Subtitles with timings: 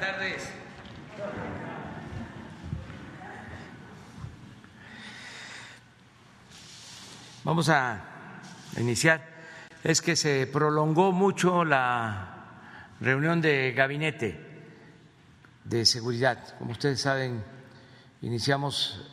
[0.00, 0.48] tardes.
[7.44, 8.00] Vamos a
[8.76, 9.36] iniciar.
[9.84, 12.34] Es que se prolongó mucho la
[13.00, 14.40] reunión de gabinete
[15.64, 16.56] de seguridad.
[16.58, 17.44] Como ustedes saben,
[18.22, 19.12] iniciamos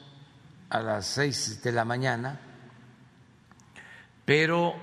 [0.70, 2.40] a las seis de la mañana,
[4.26, 4.74] pero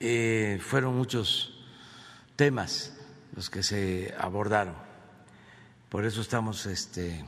[0.00, 1.66] eh, fueron muchos
[2.34, 3.01] temas
[3.34, 4.74] los que se abordaron.
[5.88, 7.24] Por eso estamos este,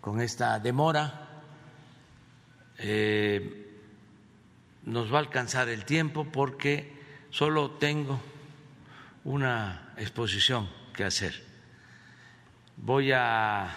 [0.00, 1.42] con esta demora.
[2.78, 3.66] Eh,
[4.84, 6.98] nos va a alcanzar el tiempo porque
[7.30, 8.20] solo tengo
[9.24, 11.44] una exposición que hacer.
[12.76, 13.76] Voy a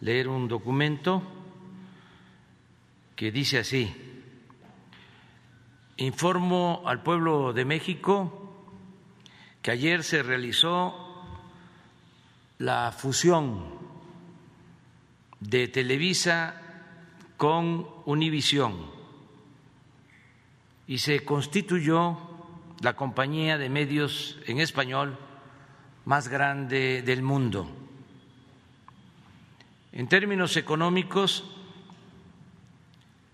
[0.00, 1.22] leer un documento
[3.14, 3.94] que dice así,
[5.96, 8.45] informo al pueblo de México
[9.66, 10.94] que ayer se realizó
[12.58, 13.64] la fusión
[15.40, 16.62] de Televisa
[17.36, 18.76] con Univisión
[20.86, 22.16] y se constituyó
[22.80, 25.18] la compañía de medios en español
[26.04, 27.68] más grande del mundo.
[29.90, 31.42] En términos económicos,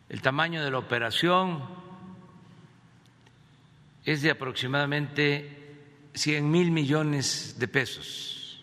[0.08, 1.62] el tamaño de la operación
[4.06, 5.58] es de aproximadamente
[6.14, 8.62] 100 mil millones de pesos.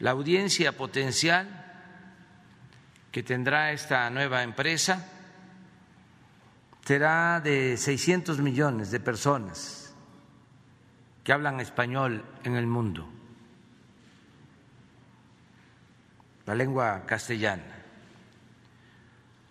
[0.00, 1.48] La audiencia potencial
[3.10, 5.06] que tendrá esta nueva empresa
[6.84, 9.94] será de 600 millones de personas
[11.22, 13.08] que hablan español en el mundo,
[16.46, 17.62] la lengua castellana.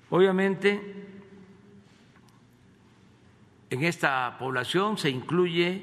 [0.09, 1.10] Obviamente,
[3.71, 5.81] en esta población se incluye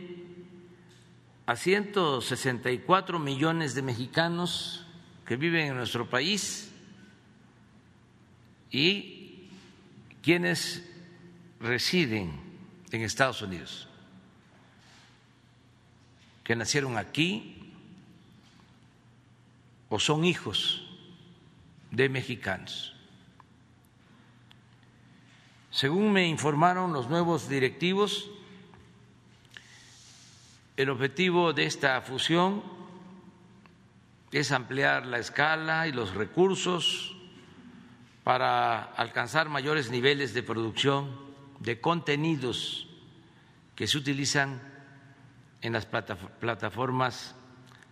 [1.47, 4.87] a 164 millones de mexicanos
[5.25, 6.71] que viven en nuestro país
[8.71, 9.49] y
[10.23, 10.87] quienes
[11.61, 12.39] residen
[12.93, 13.89] en Estados Unidos,
[16.45, 17.73] que nacieron aquí
[19.89, 20.87] o son hijos
[21.91, 22.98] de mexicanos.
[25.79, 28.29] Según me informaron los nuevos directivos,
[30.77, 32.65] el objetivo de esta fusión
[34.33, 37.15] es ampliar la escala y los recursos
[38.25, 41.17] para alcanzar mayores niveles de producción
[41.61, 42.89] de contenidos
[43.77, 44.61] que se utilizan
[45.61, 47.37] en las plataformas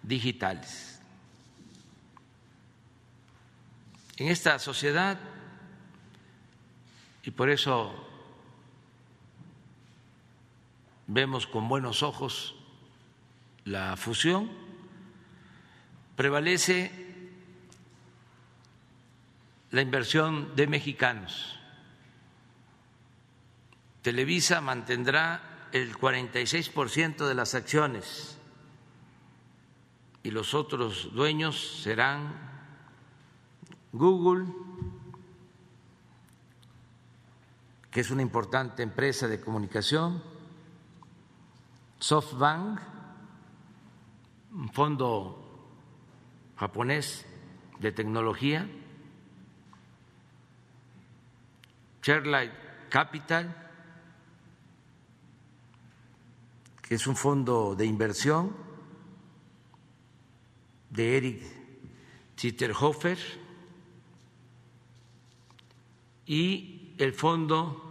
[0.02, 1.00] digitales.
[4.16, 5.20] En esta sociedad
[7.26, 7.92] y por eso
[11.09, 12.54] vemos con buenos ojos
[13.64, 14.48] la fusión.
[16.14, 16.93] Prevalece
[19.73, 21.58] la inversión de mexicanos.
[24.02, 28.38] Televisa mantendrá el 46% de las acciones
[30.23, 32.34] y los otros dueños serán
[33.93, 34.46] Google,
[37.96, 40.22] que es una importante empresa de comunicación,
[41.98, 42.78] SoftBank,
[44.52, 45.72] un fondo
[46.58, 47.25] japonés
[47.81, 48.69] de tecnología,
[52.02, 52.52] Sherlight
[52.90, 53.56] Capital,
[56.82, 58.54] que es un fondo de inversión
[60.90, 61.42] de Eric
[62.38, 63.19] Zitterhofer,
[66.26, 67.86] y el fondo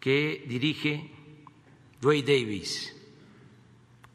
[0.00, 1.10] que dirige
[2.00, 2.94] Dwayne Davis,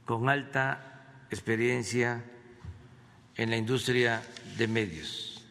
[0.06, 2.24] con alta experiencia
[3.35, 4.24] en la industria
[4.57, 5.44] de medios.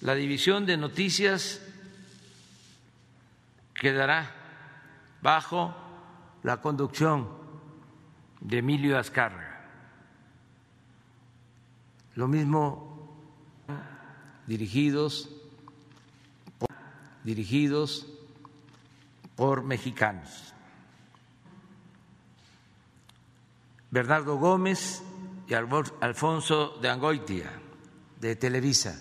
[0.00, 1.60] La división de noticias
[3.74, 4.34] quedará
[5.20, 5.74] bajo
[6.42, 7.28] la conducción
[8.40, 9.70] de Emilio Azcárraga.
[12.16, 12.92] Lo mismo
[14.46, 15.30] dirigidos
[17.24, 18.11] dirigidos
[19.42, 20.54] por mexicanos.
[23.90, 25.02] Bernardo Gómez
[25.48, 27.50] y Alfonso de Angoitia,
[28.20, 28.96] de Televisa.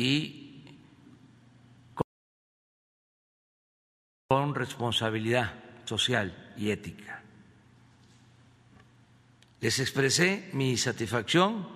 [0.00, 0.64] Y
[4.28, 5.52] con responsabilidad
[5.84, 7.22] social y ética.
[9.60, 11.68] Les expresé mi satisfacción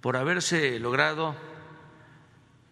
[0.00, 1.36] por haberse logrado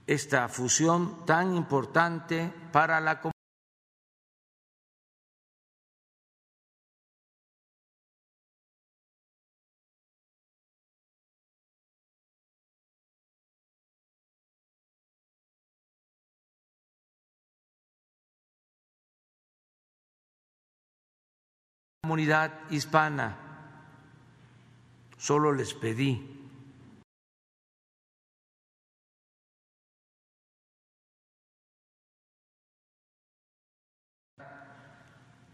[0.06, 3.39] esta fusión tan importante para la comunidad
[22.70, 23.36] hispana.
[25.16, 26.40] Solo les pedí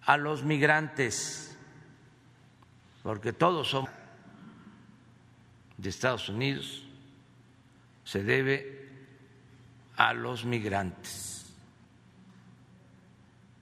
[0.02, 1.58] a los migrantes,
[3.02, 3.90] porque todos somos
[5.76, 6.84] de Estados Unidos,
[8.04, 8.88] se debe
[9.96, 11.52] a los migrantes.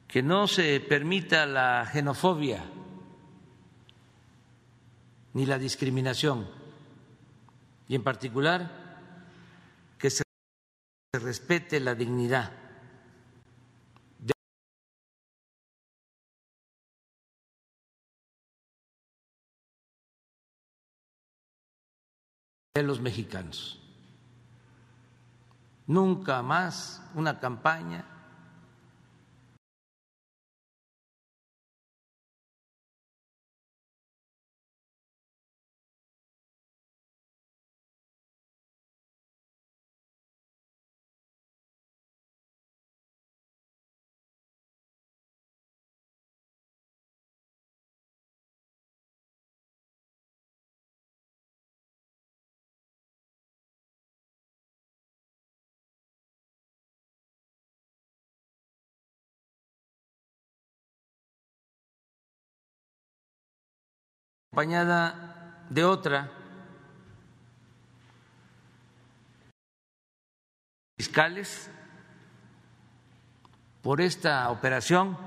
[0.06, 2.62] Que no se permita la xenofobia
[5.34, 6.48] ni la discriminación,
[7.86, 8.70] y en particular
[9.98, 10.22] que se
[11.12, 12.52] respete la dignidad
[22.75, 23.80] de los mexicanos.
[25.87, 28.13] Nunca más una campaña
[64.54, 66.30] acompañada de otra.
[70.96, 71.68] Fiscales
[73.82, 75.18] por esta operación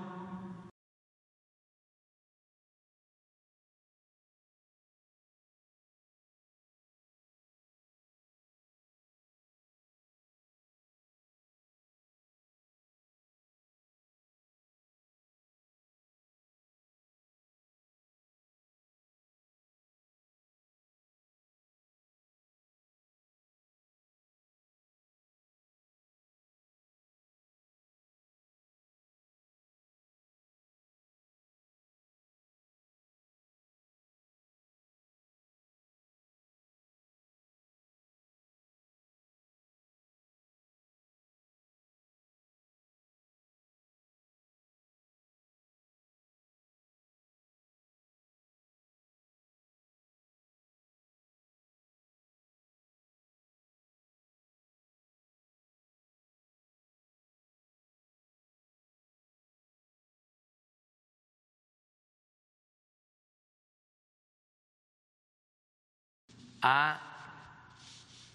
[66.68, 67.00] a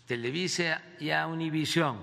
[0.07, 1.99] Televisa y a Univisión.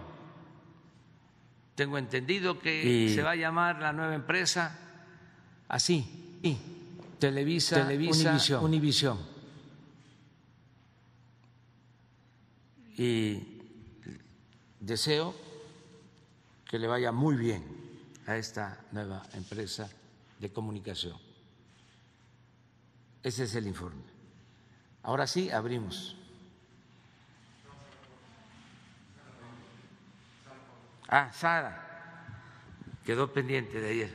[1.74, 4.78] Tengo entendido que se va a llamar la nueva empresa
[5.68, 6.06] así,
[7.18, 9.18] Televisa, Televisa Univisión.
[12.98, 13.42] Y
[14.80, 15.34] deseo
[16.66, 17.64] que le vaya muy bien
[18.28, 19.90] a esta nueva empresa
[20.38, 21.18] de comunicación.
[23.24, 24.04] Ese es el informe.
[25.02, 26.19] Ahora sí, abrimos.
[31.12, 31.76] Ah, Sara,
[33.04, 34.10] quedó pendiente de ayer.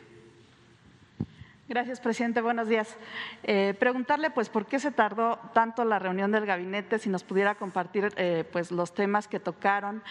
[1.67, 2.41] Gracias, presidente.
[2.41, 2.97] Buenos días.
[3.43, 7.57] Eh, preguntarle, pues, por qué se tardó tanto la reunión del gabinete, si nos pudiera
[7.57, 10.05] compartir, eh, pues, los temas que tocaron.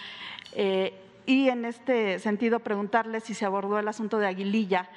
[0.53, 4.89] Eh, y en este sentido, preguntarle si se abordó el asunto de Aguililla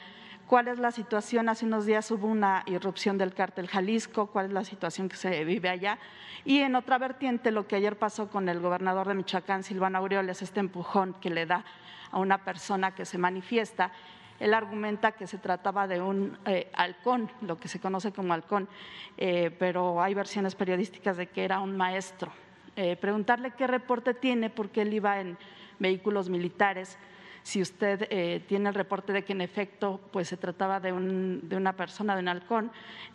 [0.47, 1.49] cuál es la situación.
[1.49, 5.45] Hace unos días hubo una irrupción del cártel Jalisco, cuál es la situación que se
[5.45, 5.99] vive allá.
[6.45, 10.43] Y en otra vertiente, lo que ayer pasó con el gobernador de Michoacán, Silvano Aureoles,
[10.43, 11.65] este empujón que le da
[12.11, 13.91] a una persona que se manifiesta.
[14.39, 18.69] Él argumenta que se trataba de un eh, halcón, lo que se conoce como halcón,
[19.17, 22.31] eh, pero hay versiones periodísticas de que era un maestro.
[22.77, 25.39] Eh, preguntarle qué reporte tiene, porque él iba en
[25.79, 26.99] vehículos militares
[27.47, 31.75] si usted eh, tiene el reporte de que en efecto pues se trataba de, una
[31.75, 32.73] persona, de un halcón,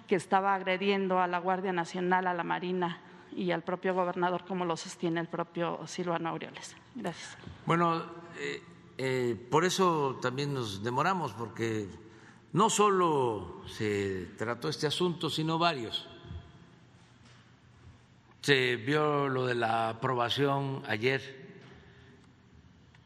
[0.07, 3.01] que estaba agrediendo a la Guardia Nacional, a la Marina
[3.35, 6.77] y al propio gobernador, como lo sostiene el propio Silvano Aureoles.
[6.95, 7.37] Gracias.
[7.65, 8.05] Bueno,
[8.39, 8.63] eh,
[8.97, 11.89] eh, por eso también nos demoramos, porque
[12.53, 16.07] no solo se trató este asunto, sino varios.
[18.39, 21.51] Se vio lo de la aprobación ayer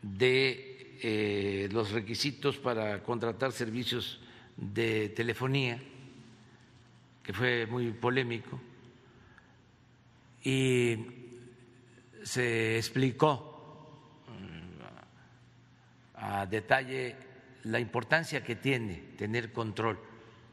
[0.03, 0.64] de
[1.01, 4.19] eh, los requisitos para contratar servicios
[4.55, 5.81] de telefonía,
[7.23, 8.59] que fue muy polémico,
[10.43, 10.97] y
[12.23, 17.15] se explicó mm, a detalle
[17.63, 19.99] la importancia que tiene tener control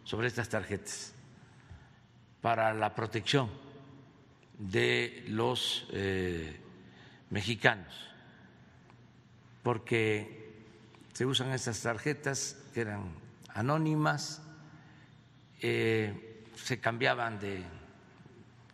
[0.04, 1.14] sobre estas tarjetas
[2.40, 3.50] para la protección
[4.58, 6.56] de los eh,
[7.30, 8.11] mexicanos,
[9.62, 10.52] porque
[11.12, 13.14] se usan estas tarjetas que eran
[13.54, 14.42] anónimas,
[15.60, 17.62] eh, se cambiaban de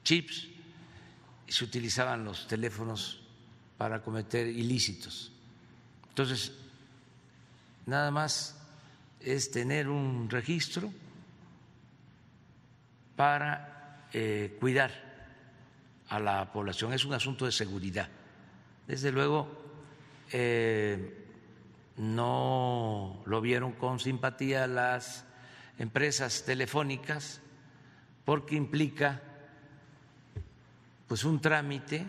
[0.04, 0.48] chips
[1.46, 3.20] y se utilizaban los teléfonos
[3.76, 5.32] para cometer ilícitos.
[6.08, 6.52] Entonces,
[7.86, 8.56] nada más
[9.20, 10.92] es tener un registro
[13.16, 14.90] para eh, cuidar
[16.08, 16.92] a la población.
[16.92, 18.08] Es un asunto de seguridad.
[18.86, 19.67] Desde luego,
[20.32, 21.26] eh,
[21.96, 25.24] no lo vieron con simpatía las
[25.78, 27.40] empresas telefónicas
[28.24, 29.22] porque implica
[31.06, 32.04] pues un trámite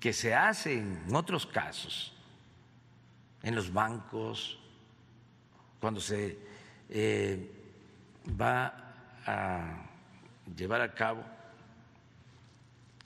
[0.00, 2.12] que se hace en otros casos
[3.42, 4.58] en los bancos,
[5.78, 6.38] cuando se
[6.88, 7.50] eh,
[8.40, 8.94] va
[9.24, 9.88] a
[10.56, 11.24] llevar a cabo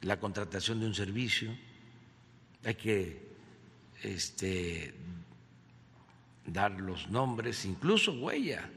[0.00, 1.54] la contratación de un servicio,
[2.64, 3.29] hay que
[4.02, 4.95] este,
[6.47, 8.69] dar los nombres, incluso huella.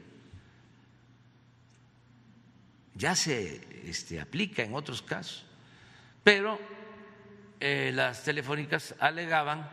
[2.94, 5.44] Ya se este, aplica en otros casos,
[6.22, 6.58] pero
[7.58, 9.68] eh, las telefónicas alegaban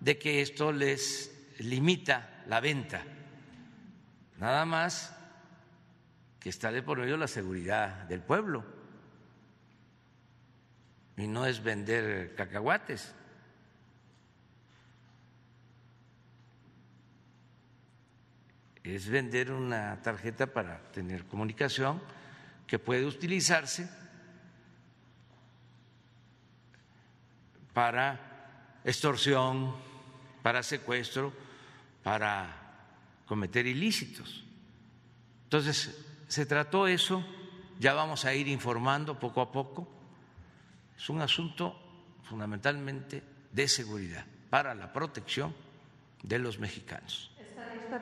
[0.00, 3.04] de que esto les limita la venta.
[4.38, 5.14] Nada más
[6.38, 8.64] que está de por medio la seguridad del pueblo.
[11.16, 13.12] Y no es vender cacahuates.
[18.94, 22.00] Es vender una tarjeta para tener comunicación
[22.66, 23.86] que puede utilizarse
[27.74, 29.76] para extorsión,
[30.42, 31.34] para secuestro,
[32.02, 32.48] para
[33.26, 34.42] cometer ilícitos.
[35.44, 35.94] Entonces,
[36.26, 37.22] se trató eso,
[37.78, 39.86] ya vamos a ir informando poco a poco.
[40.96, 41.78] Es un asunto
[42.24, 45.54] fundamentalmente de seguridad para la protección
[46.22, 47.30] de los mexicanos.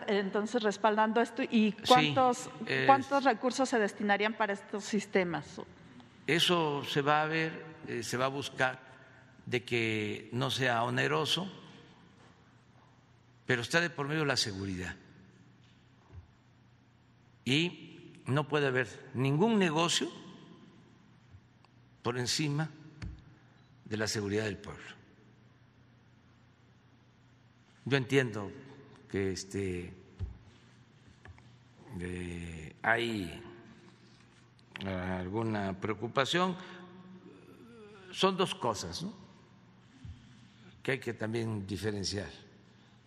[0.07, 2.51] Entonces, respaldando esto, ¿y cuántos,
[2.87, 5.61] cuántos recursos se destinarían para estos sistemas?
[6.27, 8.81] Eso se va a ver, eh, se va a buscar
[9.47, 11.51] de que no sea oneroso,
[13.47, 14.97] pero está de por medio la seguridad.
[17.45, 20.11] Y no puede haber ningún negocio
[22.03, 22.71] por encima
[23.85, 24.85] de la seguridad del pueblo.
[27.85, 28.51] Yo entiendo
[29.09, 29.93] que este,
[32.01, 33.43] eh, hay
[34.85, 36.57] alguna preocupación.
[38.13, 39.05] Son dos cosas
[40.83, 42.31] que hay que también diferenciar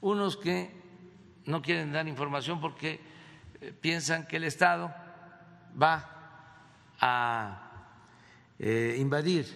[0.01, 0.70] unos que
[1.46, 3.00] no quieren dar información porque
[3.62, 4.94] eh, piensan que el Estado
[5.82, 7.96] va a
[8.60, 9.48] eh, invadir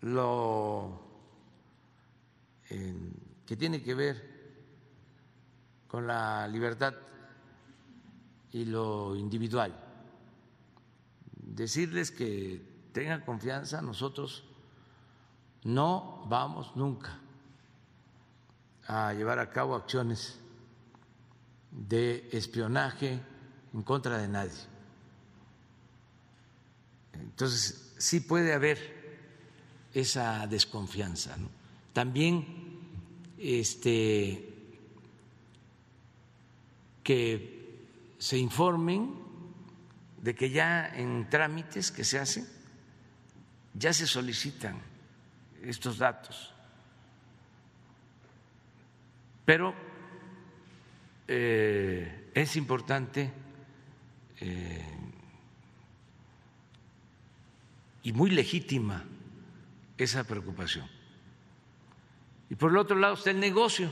[0.00, 1.07] lo
[2.68, 4.38] que tiene que ver
[5.86, 6.94] con la libertad
[8.52, 9.74] y lo individual.
[11.34, 14.44] Decirles que tengan confianza, nosotros
[15.64, 17.18] no vamos nunca
[18.86, 20.38] a llevar a cabo acciones
[21.70, 23.20] de espionaje
[23.74, 24.78] en contra de nadie.
[27.12, 28.98] Entonces, sí puede haber
[29.92, 31.36] esa desconfianza.
[31.98, 32.46] También
[33.40, 34.54] este,
[37.02, 37.82] que
[38.16, 39.16] se informen
[40.22, 42.46] de que ya en trámites que se hacen,
[43.74, 44.80] ya se solicitan
[45.60, 46.54] estos datos.
[49.44, 49.74] Pero
[51.26, 53.32] eh, es importante
[54.38, 54.86] eh,
[58.04, 59.04] y muy legítima
[59.96, 60.97] esa preocupación.
[62.50, 63.90] Y por el otro lado está el negocio,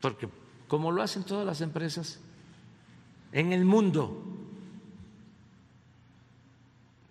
[0.00, 0.28] porque
[0.68, 2.20] como lo hacen todas las empresas
[3.32, 4.22] en el mundo,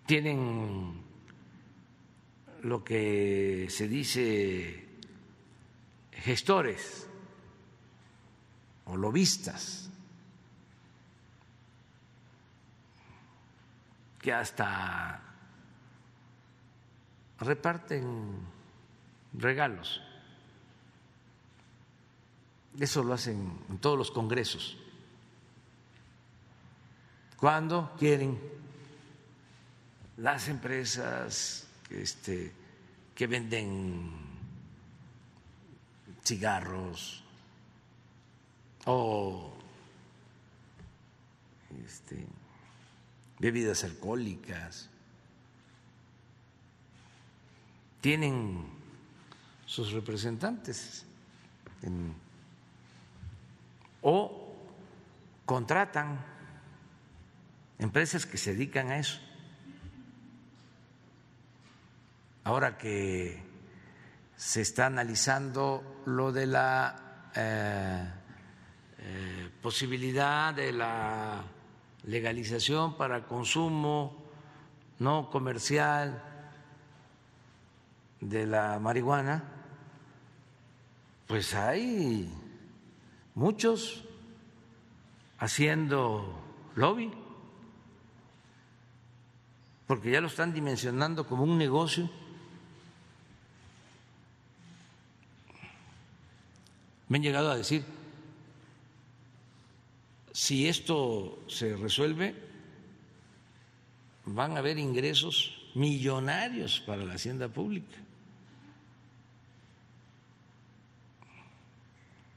[0.06, 1.02] tienen
[2.62, 4.88] lo que se dice
[6.12, 7.08] gestores
[8.84, 9.90] o lobistas
[14.20, 15.20] que hasta
[17.40, 18.51] reparten
[19.34, 20.00] regalos.
[22.78, 24.76] Eso lo hacen en todos los congresos.
[27.36, 28.38] Cuando quieren
[30.16, 32.52] las empresas este,
[33.14, 34.10] que venden
[36.24, 37.22] cigarros
[38.86, 39.52] o
[41.84, 42.24] este,
[43.38, 44.88] bebidas alcohólicas,
[48.00, 48.81] tienen
[49.72, 51.06] sus representantes
[54.02, 54.54] o
[55.46, 56.20] contratan
[57.78, 59.18] empresas que se dedican a eso.
[62.44, 63.42] Ahora que
[64.36, 68.10] se está analizando lo de la eh,
[68.98, 71.44] eh, posibilidad de la
[72.04, 74.22] legalización para consumo
[74.98, 76.22] no comercial
[78.20, 79.51] de la marihuana,
[81.32, 82.28] pues hay
[83.34, 84.04] muchos
[85.38, 86.38] haciendo
[86.76, 87.10] lobby,
[89.86, 92.10] porque ya lo están dimensionando como un negocio.
[97.08, 97.82] Me han llegado a decir,
[100.32, 102.36] si esto se resuelve,
[104.26, 108.01] van a haber ingresos millonarios para la hacienda pública,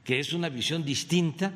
[0.06, 1.52] que es una visión distinta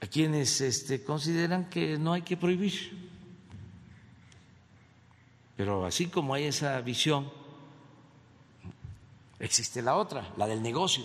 [0.00, 2.98] a quienes este, consideran que no hay que prohibir.
[5.56, 7.30] Pero así como hay esa visión,
[9.38, 11.04] existe la otra, la del negocio.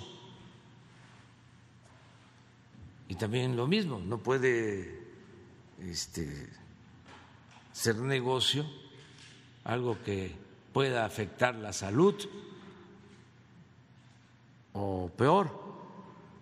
[3.07, 5.03] Y también lo mismo, no puede
[5.79, 6.49] este,
[7.71, 8.65] ser negocio
[9.65, 10.35] algo que
[10.73, 12.15] pueda afectar la salud
[14.73, 15.49] o peor,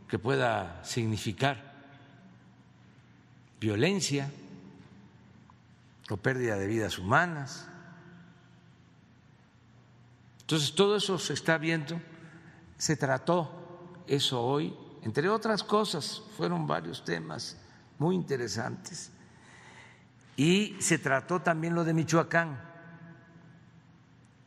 [0.08, 1.72] que pueda significar
[3.60, 4.32] violencia
[6.10, 7.68] o pérdida de vidas humanas.
[10.42, 12.02] Entonces, todo eso se está viendo,
[12.78, 17.58] se trató eso hoy entre otras cosas, fueron varios temas
[17.98, 19.12] muy interesantes.
[20.38, 22.60] Y se trató también lo de Michoacán.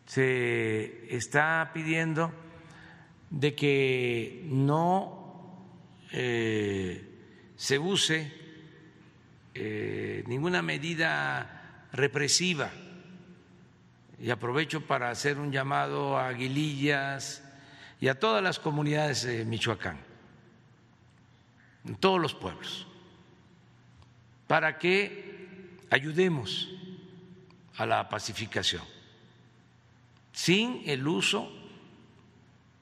[0.07, 2.33] Se está pidiendo
[3.35, 5.67] de que no
[6.13, 7.03] eh,
[7.57, 8.33] se use
[9.55, 12.71] eh, ninguna medida represiva.
[14.21, 17.43] Y aprovecho para hacer un llamado a Aguilillas
[18.01, 19.99] y a todas las comunidades de Michoacán
[21.85, 22.87] en todos los pueblos,
[24.47, 26.71] para que ayudemos
[27.77, 28.83] a la pacificación,
[30.33, 31.64] sin el uso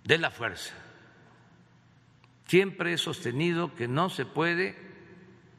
[0.05, 0.75] de la fuerza.
[2.47, 4.77] Siempre he sostenido que no se puede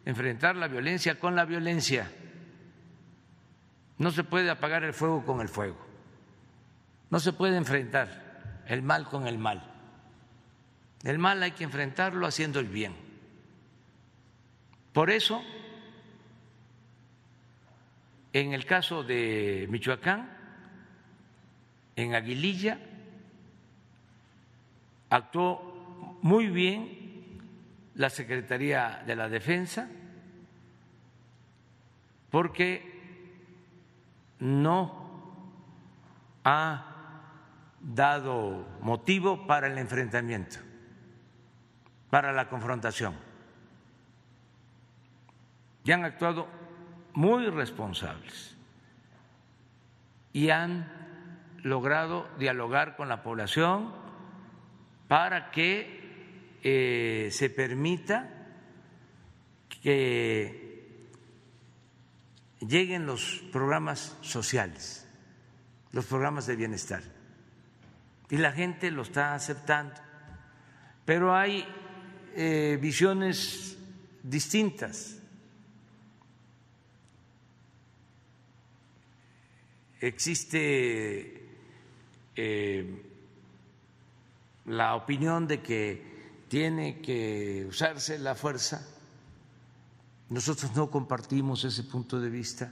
[0.05, 2.11] enfrentar la violencia con la violencia,
[3.97, 5.77] no se puede apagar el fuego con el fuego,
[7.09, 9.69] no se puede enfrentar el mal con el mal.
[11.03, 12.95] El mal hay que enfrentarlo haciendo el bien.
[14.93, 15.43] Por eso,
[18.31, 20.29] en el caso de Michoacán,
[21.95, 22.79] en Aguililla,
[25.13, 27.39] actuó muy bien
[27.93, 29.87] la Secretaría de la Defensa
[32.31, 32.81] porque
[34.39, 35.53] no
[36.43, 36.95] ha
[37.79, 40.57] dado motivo para el enfrentamiento,
[42.09, 43.13] para la confrontación.
[45.83, 46.47] Y han actuado
[47.13, 48.57] muy responsables
[50.31, 50.91] y han
[51.61, 54.02] logrado dialogar con la población
[55.13, 58.31] para que eh, se permita
[59.83, 61.05] que
[62.61, 65.07] lleguen los programas sociales,
[65.91, 67.03] los programas de bienestar.
[68.31, 69.93] Y la gente lo está aceptando.
[71.05, 71.63] Pero hay
[72.35, 73.77] eh, visiones
[74.23, 75.19] distintas
[80.01, 81.49] existe
[82.35, 83.12] eh,
[84.65, 86.13] la opinión de que
[86.47, 88.87] tiene que usarse la fuerza.
[90.29, 92.71] Nosotros no compartimos ese punto de vista.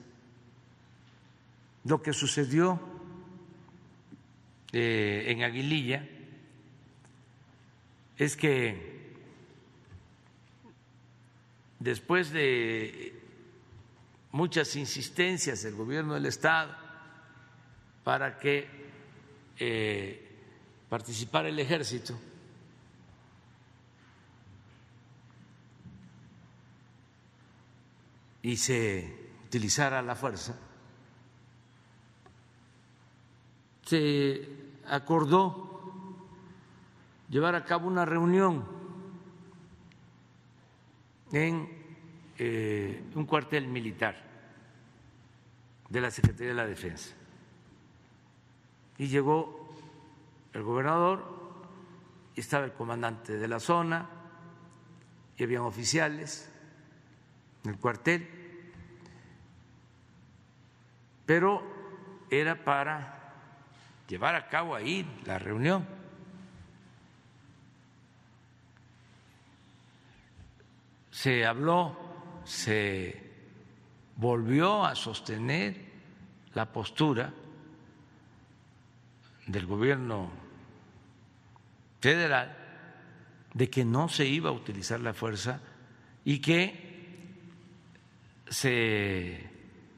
[1.83, 2.79] lo que sucedió
[4.71, 6.07] eh, en Aguililla
[8.17, 9.15] es que
[11.79, 13.19] después de
[14.31, 16.75] muchas insistencias del gobierno del Estado
[18.03, 18.67] para que
[19.57, 20.30] eh,
[20.91, 22.19] participara el ejército,
[28.41, 30.53] y se utilizara la fuerza,
[33.85, 34.49] se
[34.85, 36.27] acordó
[37.29, 38.67] llevar a cabo una reunión
[41.31, 41.69] en
[42.37, 44.17] eh, un cuartel militar
[45.87, 47.15] de la Secretaría de la Defensa.
[48.97, 49.60] Y llegó
[50.53, 51.25] el gobernador,
[52.35, 54.09] estaba el comandante de la zona,
[55.37, 56.51] y habían oficiales
[57.63, 58.29] en el cuartel,
[61.25, 61.63] pero
[62.29, 63.33] era para
[64.07, 65.87] llevar a cabo ahí la reunión.
[71.09, 71.97] Se habló,
[72.43, 73.31] se
[74.17, 75.75] volvió a sostener
[76.53, 77.33] la postura
[79.47, 80.40] del gobierno
[82.01, 82.57] federal
[83.53, 85.61] de que no se iba a utilizar la fuerza
[86.25, 86.91] y que
[88.49, 89.49] se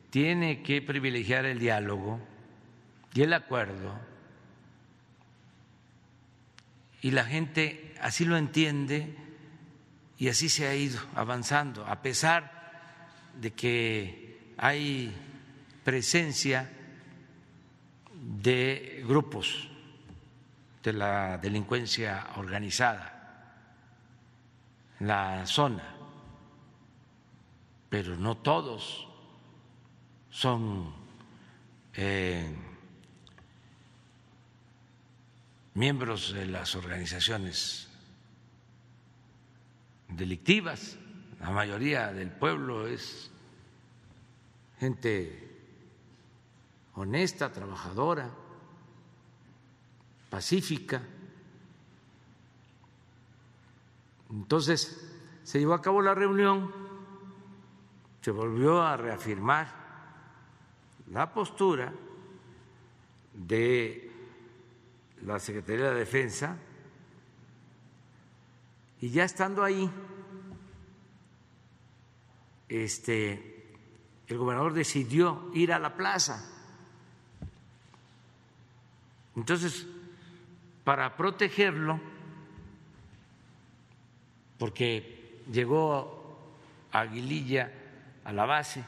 [0.10, 2.20] tiene que privilegiar el diálogo
[3.13, 4.00] y el acuerdo,
[7.02, 9.16] y la gente así lo entiende
[10.18, 15.12] y así se ha ido avanzando, a pesar de que hay
[15.84, 16.72] presencia
[18.13, 19.73] de grupos
[20.84, 23.13] de la delincuencia organizada
[25.00, 25.96] en la zona,
[27.89, 29.08] pero no todos
[30.30, 30.93] son
[31.93, 32.54] eh,
[35.74, 37.88] miembros de las organizaciones
[40.10, 40.98] delictivas,
[41.39, 43.32] la mayoría del pueblo es
[44.80, 45.50] gente
[46.96, 48.30] honesta, trabajadora,
[50.34, 51.00] pacífica.
[54.32, 55.08] Entonces
[55.43, 56.74] se llevó a cabo la reunión,
[58.19, 59.67] se volvió a reafirmar
[61.12, 61.93] la postura
[63.32, 64.12] de
[65.24, 66.58] la Secretaría de Defensa
[69.02, 69.88] y ya estando ahí,
[72.69, 73.76] este,
[74.26, 76.43] el gobernador decidió ir a la plaza.
[79.36, 79.86] Entonces,
[80.84, 82.00] para protegerlo,
[84.58, 86.38] porque llegó
[86.91, 87.72] a Aguililla
[88.24, 88.84] a la base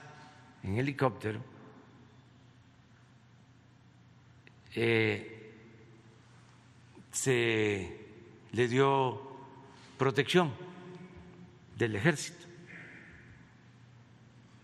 [0.64, 1.40] en helicóptero,
[4.76, 5.54] eh,
[7.12, 7.98] se
[8.52, 9.22] le dio
[9.98, 10.52] protección
[11.78, 12.46] del ejército.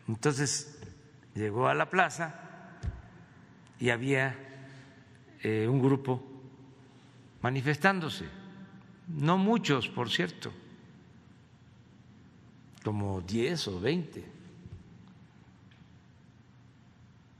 [0.07, 0.77] Entonces
[1.33, 2.35] llegó a la plaza
[3.79, 4.35] y había
[5.41, 6.30] eh, un grupo
[7.41, 8.25] manifestándose,
[9.07, 10.51] no muchos, por cierto,
[12.83, 14.25] como 10 o 20.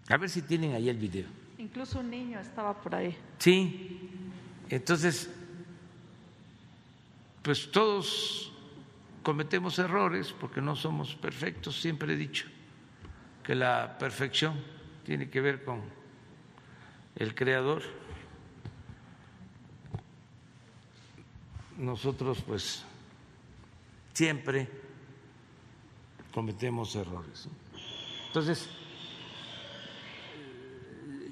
[0.09, 1.27] A ver si tienen ahí el video.
[1.57, 3.15] Incluso un niño estaba por ahí.
[3.37, 4.09] Sí,
[4.69, 5.29] entonces,
[7.41, 8.51] pues todos
[9.23, 12.47] cometemos errores porque no somos perfectos, siempre he dicho
[13.43, 14.55] que la perfección
[15.03, 15.81] tiene que ver con
[17.15, 17.83] el creador.
[21.77, 22.83] Nosotros pues
[24.13, 24.67] siempre
[26.33, 27.47] cometemos errores.
[28.27, 28.69] Entonces,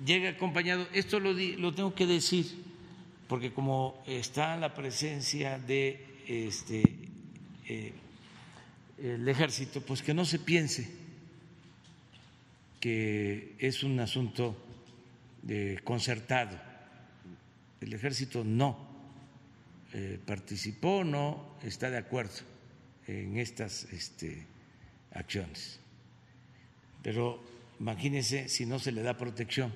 [0.06, 2.45] llega acompañado, esto lo, lo tengo que decir,
[3.28, 6.84] porque como está la presencia de este
[7.67, 7.93] eh,
[8.97, 10.89] el ejército, pues que no se piense
[12.80, 14.56] que es un asunto
[15.41, 16.60] de concertado.
[17.82, 18.88] El ejército no
[19.93, 22.36] eh, participó, no está de acuerdo
[23.08, 24.45] en estas este,
[25.12, 25.80] acciones.
[27.02, 27.41] Pero
[27.80, 29.73] imagínense si no se le da protección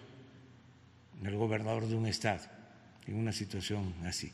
[1.26, 2.46] al gobernador de un estado
[3.08, 4.32] en una situación así.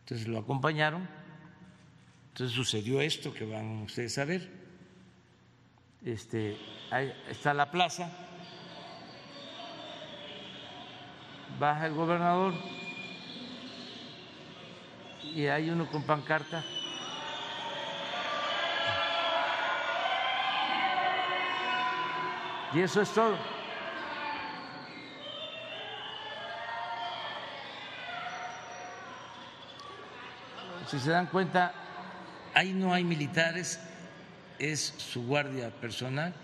[0.00, 1.08] Entonces lo acompañaron,
[2.28, 4.50] entonces sucedió esto que van ustedes a ver.
[6.04, 6.56] Este,
[6.90, 8.10] ahí está la plaza,
[11.58, 12.54] baja el gobernador
[15.22, 16.62] y hay uno con pancarta.
[22.72, 23.36] Y eso es todo.
[30.86, 31.72] Si se dan cuenta,
[32.54, 33.80] ahí no hay militares,
[34.58, 36.34] es su guardia personal.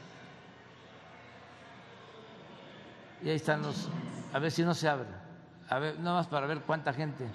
[3.23, 3.89] Y ahí están los...
[4.33, 5.09] A ver si no se abre.
[5.69, 7.27] A ver, nada más para ver cuánta gente.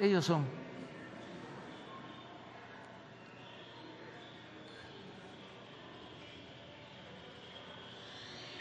[0.00, 0.44] Ellos son.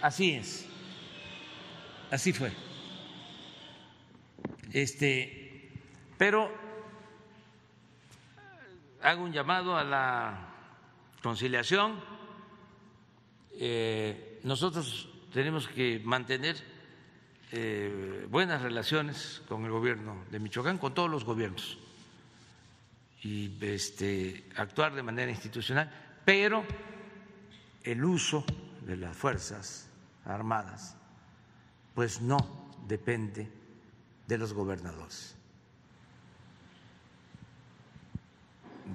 [0.02, 0.70] Así es.
[2.12, 2.52] Así fue.
[4.72, 5.72] Este,
[6.18, 6.52] pero
[9.02, 10.50] hago un llamado a la
[11.22, 12.00] conciliación.
[13.54, 16.73] Eh, nosotros tenemos que mantener
[17.56, 21.78] eh, buenas relaciones con el gobierno de Michoacán, con todos los gobiernos,
[23.22, 25.88] y este, actuar de manera institucional,
[26.26, 26.66] pero
[27.84, 28.44] el uso
[28.82, 29.88] de las fuerzas
[30.26, 30.96] armadas,
[31.94, 33.48] pues no depende
[34.28, 35.36] de los gobernadores.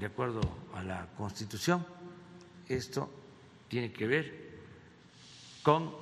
[0.01, 0.41] De acuerdo
[0.75, 1.87] a la Constitución,
[2.67, 3.09] esto
[3.69, 4.49] tiene que ver
[5.63, 5.95] con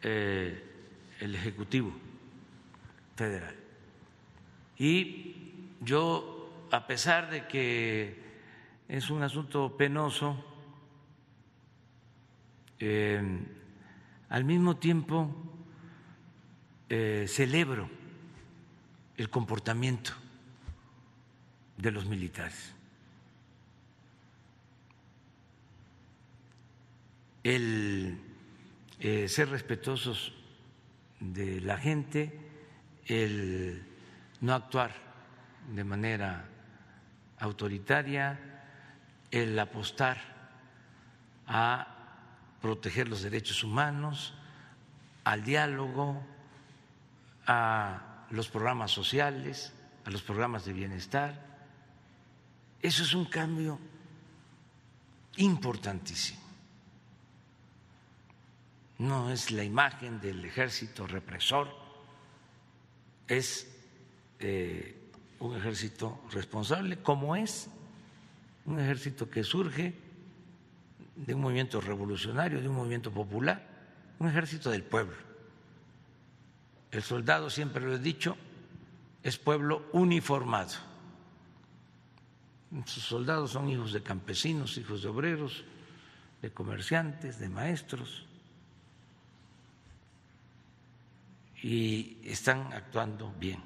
[0.00, 0.67] eh,
[1.20, 1.92] el Ejecutivo
[3.16, 3.54] Federal.
[4.78, 5.36] Y
[5.80, 8.22] yo, a pesar de que
[8.88, 10.44] es un asunto penoso,
[12.78, 13.20] eh,
[14.28, 15.34] al mismo tiempo,
[16.88, 17.90] eh, celebro
[19.16, 20.12] el comportamiento
[21.76, 22.72] de los militares.
[27.42, 28.20] El
[29.00, 30.34] eh, ser respetuosos
[31.20, 32.38] de la gente,
[33.06, 33.84] el
[34.40, 34.92] no actuar
[35.72, 36.44] de manera
[37.38, 38.38] autoritaria,
[39.30, 40.18] el apostar
[41.46, 41.86] a
[42.60, 44.34] proteger los derechos humanos,
[45.24, 46.22] al diálogo,
[47.46, 49.72] a los programas sociales,
[50.04, 51.46] a los programas de bienestar.
[52.80, 53.78] Eso es un cambio
[55.36, 56.47] importantísimo.
[58.98, 61.68] No es la imagen del ejército represor,
[63.28, 63.68] es
[64.40, 64.96] eh,
[65.38, 67.68] un ejército responsable, como es
[68.66, 69.94] un ejército que surge
[71.14, 73.66] de un movimiento revolucionario, de un movimiento popular,
[74.18, 75.16] un ejército del pueblo.
[76.90, 78.36] El soldado, siempre lo he dicho,
[79.22, 80.74] es pueblo uniformado.
[82.84, 85.64] Sus soldados son hijos de campesinos, hijos de obreros,
[86.42, 88.27] de comerciantes, de maestros,
[91.62, 93.62] y están actuando bien.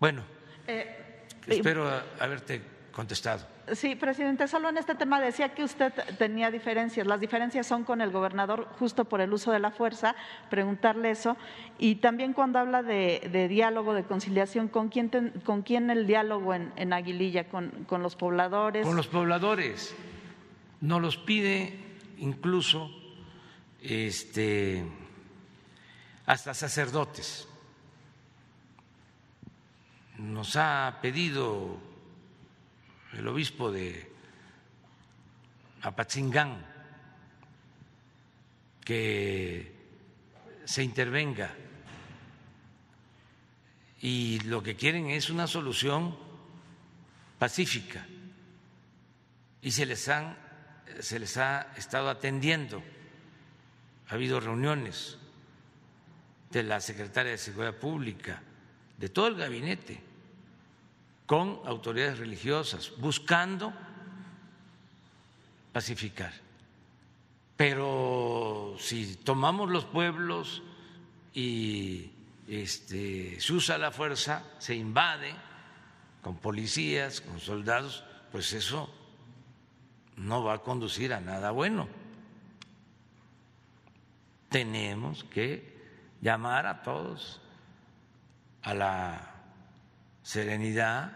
[0.00, 0.22] Bueno,
[0.66, 3.54] eh, espero haberte contestado.
[3.72, 7.06] Sí, presidente, solo en este tema decía que usted tenía diferencias.
[7.06, 10.14] Las diferencias son con el gobernador justo por el uso de la fuerza,
[10.50, 11.36] preguntarle eso.
[11.78, 15.10] Y también cuando habla de, diálogo, de conciliación, ¿con quién,
[15.44, 17.48] con quién el diálogo en, Aguililla?
[17.48, 18.86] ¿Con, ¿Con, los pobladores?
[18.86, 19.94] Con los pobladores.
[20.82, 21.78] Nos los pide
[22.18, 22.90] incluso
[23.80, 24.84] este,
[26.26, 27.46] hasta sacerdotes.
[30.18, 31.78] Nos ha pedido
[33.12, 34.10] el obispo de
[35.82, 36.64] Apatzingán,
[38.84, 39.72] que
[40.64, 41.54] se intervenga.
[44.00, 46.16] Y lo que quieren es una solución
[47.38, 48.06] pacífica.
[49.62, 50.36] Y se les, han,
[51.00, 52.82] se les ha estado atendiendo.
[54.08, 55.18] Ha habido reuniones
[56.54, 58.40] de la secretaria de Seguridad Pública,
[58.96, 60.00] de todo el gabinete
[61.26, 63.72] con autoridades religiosas, buscando
[65.72, 66.32] pacificar.
[67.56, 70.62] Pero si tomamos los pueblos
[71.32, 72.12] y
[72.46, 75.34] este, se usa la fuerza, se invade
[76.22, 78.94] con policías, con soldados, pues eso
[80.16, 81.88] no va a conducir a nada bueno.
[84.50, 85.73] Tenemos que
[86.24, 87.38] llamar a todos
[88.62, 89.30] a la
[90.22, 91.12] serenidad,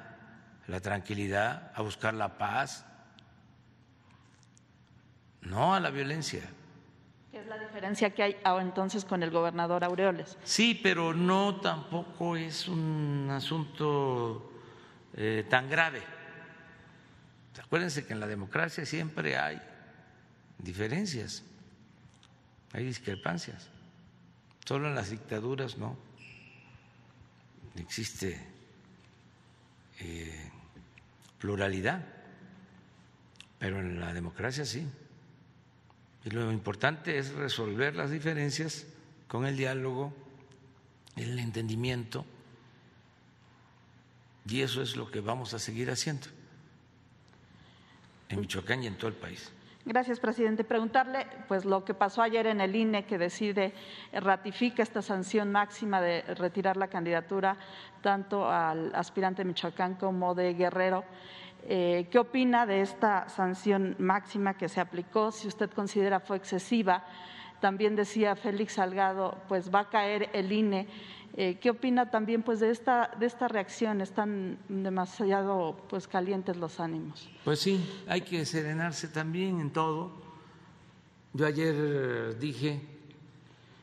[0.67, 2.85] la tranquilidad, a buscar la paz,
[5.41, 6.43] no a la violencia.
[7.31, 10.37] ¿Qué es la diferencia que hay entonces con el gobernador Aureoles?
[10.45, 14.53] Sí, pero no tampoco es un asunto
[15.15, 16.03] eh, tan grave.
[17.63, 19.59] Acuérdense que en la democracia siempre hay
[20.59, 21.43] diferencias,
[22.75, 23.71] hay discrepancias.
[24.69, 25.97] Solo en las dictaduras no.
[27.77, 28.39] Existe
[29.99, 30.51] eh,
[31.39, 32.05] pluralidad,
[33.59, 34.87] pero en la democracia sí.
[36.23, 38.85] Y lo importante es resolver las diferencias
[39.27, 40.13] con el diálogo,
[41.17, 42.27] el entendimiento
[44.45, 46.27] Y eso es lo que vamos a seguir haciendo
[48.29, 49.51] en Michoacán y en todo el país.
[49.89, 50.65] Gracias, presidente.
[50.65, 53.73] Preguntarle, pues, lo que pasó ayer en el INE, que decide,
[54.13, 57.57] ratifica esta sanción máxima de retirar la candidatura
[58.03, 61.05] tanto al aspirante Michoacán como de Guerrero.
[61.67, 65.33] Eh, ¿Qué opina de esta sanción máxima que se aplicó?
[65.33, 67.05] Si usted considera fue excesiva.
[67.61, 70.87] También decía Félix Salgado, pues va a caer el INE.
[71.37, 74.01] Eh, ¿Qué opina también pues, de, esta, de esta reacción?
[74.01, 77.29] Están demasiado pues, calientes los ánimos.
[77.45, 80.13] Pues sí, hay que serenarse también en todo.
[81.33, 82.81] Yo ayer dije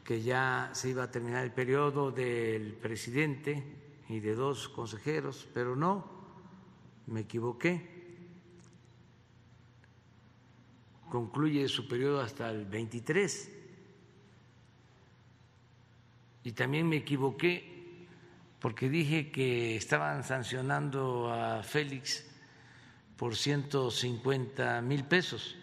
[0.03, 3.63] que ya se iba a terminar el periodo del presidente
[4.10, 6.05] y de dos consejeros, pero no,
[7.08, 7.95] me equivoqué.
[11.10, 13.54] Concluye su periodo hasta el 23
[16.45, 18.08] y también me equivoqué
[18.60, 22.23] porque dije que estaban sancionando a Félix
[23.17, 25.55] por 150 mil pesos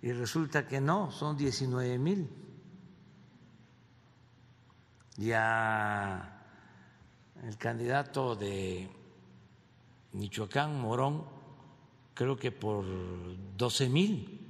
[0.00, 2.28] y resulta que no, son 19 mil.
[5.16, 6.40] Ya
[7.42, 8.88] el candidato de
[10.12, 11.24] Michoacán, Morón,
[12.14, 12.86] creo que por
[13.56, 14.40] 12 mil,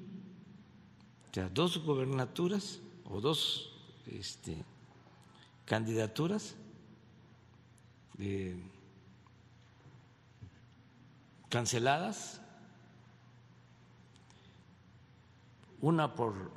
[1.31, 3.72] o sea, dos gobernaturas o dos
[4.07, 4.64] este,
[5.70, 6.56] candidaturas
[11.48, 12.40] canceladas,
[15.80, 16.50] una por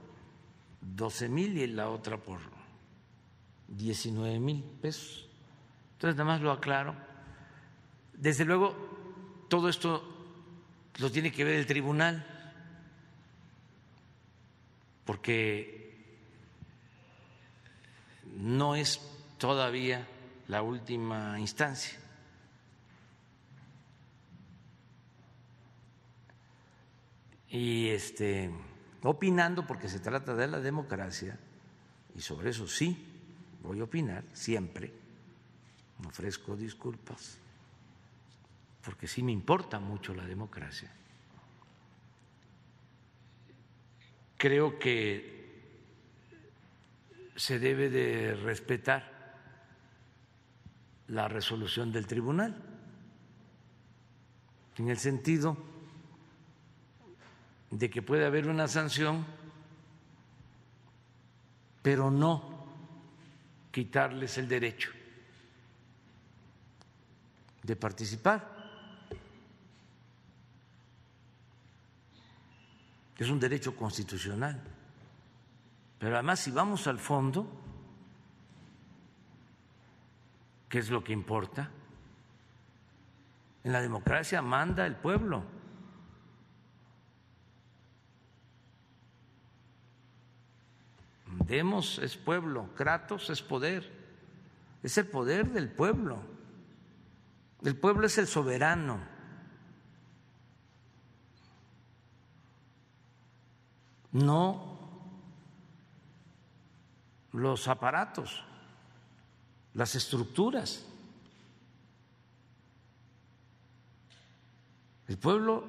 [0.81, 2.39] 12 mil y la otra por
[3.67, 5.29] 19 mil pesos.
[5.91, 6.95] Entonces, nada más lo aclaro.
[8.13, 10.03] Desde luego, todo esto
[10.97, 12.25] lo tiene que ver el tribunal,
[15.05, 15.82] porque
[18.37, 18.99] no es
[19.37, 20.07] todavía
[20.47, 21.99] la última instancia.
[27.49, 28.49] Y este,
[29.03, 31.37] opinando, porque se trata de la democracia,
[32.15, 33.05] y sobre eso sí
[33.61, 34.91] voy a opinar siempre,
[36.05, 37.37] ofrezco disculpas,
[38.83, 40.91] porque sí me importa mucho la democracia.
[44.37, 45.32] Creo que
[47.35, 49.11] se debe de respetar
[51.07, 52.55] la resolución del tribunal,
[54.77, 55.57] en el sentido
[57.69, 59.25] de que puede haber una sanción,
[61.81, 62.65] pero no
[63.71, 64.91] quitarles el derecho
[67.63, 68.53] de participar.
[73.17, 74.61] Es un derecho constitucional.
[76.03, 77.47] Pero además, si vamos al fondo,
[80.67, 81.71] ¿qué es lo que importa?
[83.63, 85.45] En la democracia manda el pueblo.
[91.45, 93.89] Demos es pueblo, Kratos es poder,
[94.83, 96.19] es el poder del pueblo.
[97.63, 98.99] El pueblo es el soberano.
[104.11, 104.72] No
[107.33, 108.43] los aparatos,
[109.73, 110.85] las estructuras.
[115.07, 115.65] El pueblo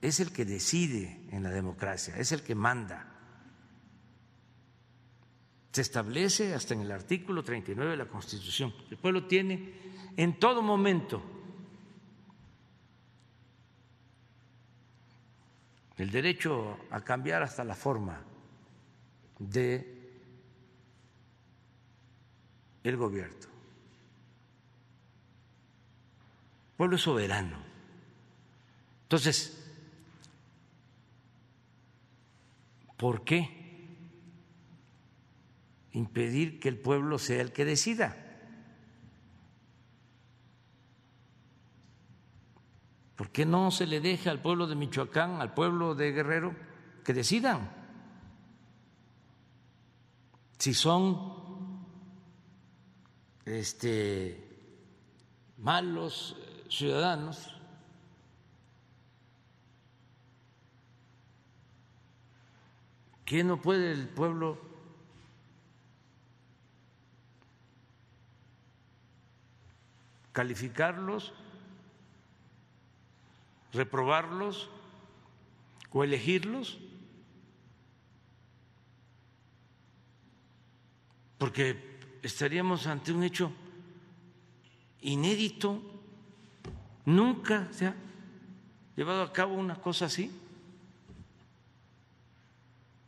[0.00, 3.06] es el que decide en la democracia, es el que manda.
[5.72, 8.74] Se establece hasta en el artículo 39 de la Constitución.
[8.90, 9.74] El pueblo tiene
[10.16, 11.22] en todo momento
[15.96, 18.20] el derecho a cambiar hasta la forma
[19.38, 19.99] de
[22.84, 23.48] el gobierno.
[26.76, 27.58] Pueblo es soberano.
[29.02, 29.70] Entonces,
[32.96, 33.60] ¿por qué
[35.92, 38.16] impedir que el pueblo sea el que decida?
[43.16, 46.54] ¿Por qué no se le deja al pueblo de Michoacán, al pueblo de Guerrero,
[47.04, 47.70] que decidan?
[50.56, 51.39] Si son
[53.58, 54.38] este,
[55.58, 56.36] malos
[56.68, 57.52] ciudadanos.
[63.24, 64.58] ¿Qué no puede el pueblo
[70.32, 71.32] calificarlos,
[73.72, 74.68] reprobarlos
[75.92, 76.78] o elegirlos?
[81.38, 81.89] Porque
[82.22, 83.52] estaríamos ante un hecho
[85.00, 85.90] inédito
[87.04, 87.94] Nunca se ha
[88.94, 90.30] llevado a cabo una cosa así.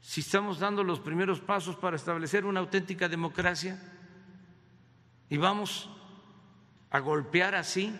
[0.01, 3.81] Si estamos dando los primeros pasos para establecer una auténtica democracia
[5.29, 5.89] y vamos
[6.91, 7.97] a golpear así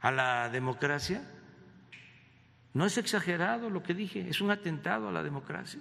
[0.00, 1.26] a la democracia,
[2.76, 5.80] no es exagerado lo que dije, es un atentado a la democracia.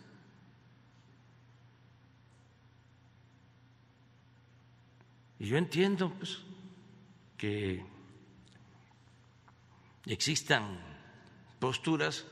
[5.38, 6.40] Y yo entiendo pues,
[7.38, 7.86] que
[10.06, 10.80] existan
[11.60, 12.26] posturas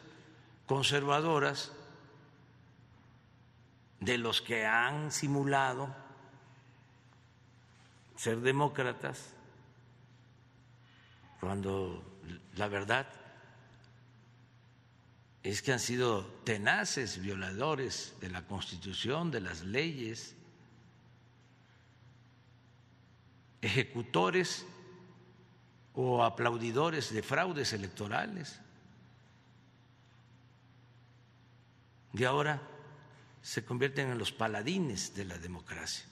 [0.65, 1.73] conservadoras
[3.99, 5.93] de los que han simulado
[8.15, 9.35] ser demócratas
[11.41, 12.01] cuando
[12.55, 13.22] la verdad
[15.43, 20.35] es que han sido tenaces violadores de la Constitución, de las leyes,
[23.61, 24.65] ejecutores
[25.93, 28.57] o aplaudidores de fraudes electorales.
[32.13, 32.61] Y ahora
[33.41, 36.05] se convierten en los paladines de la democracia.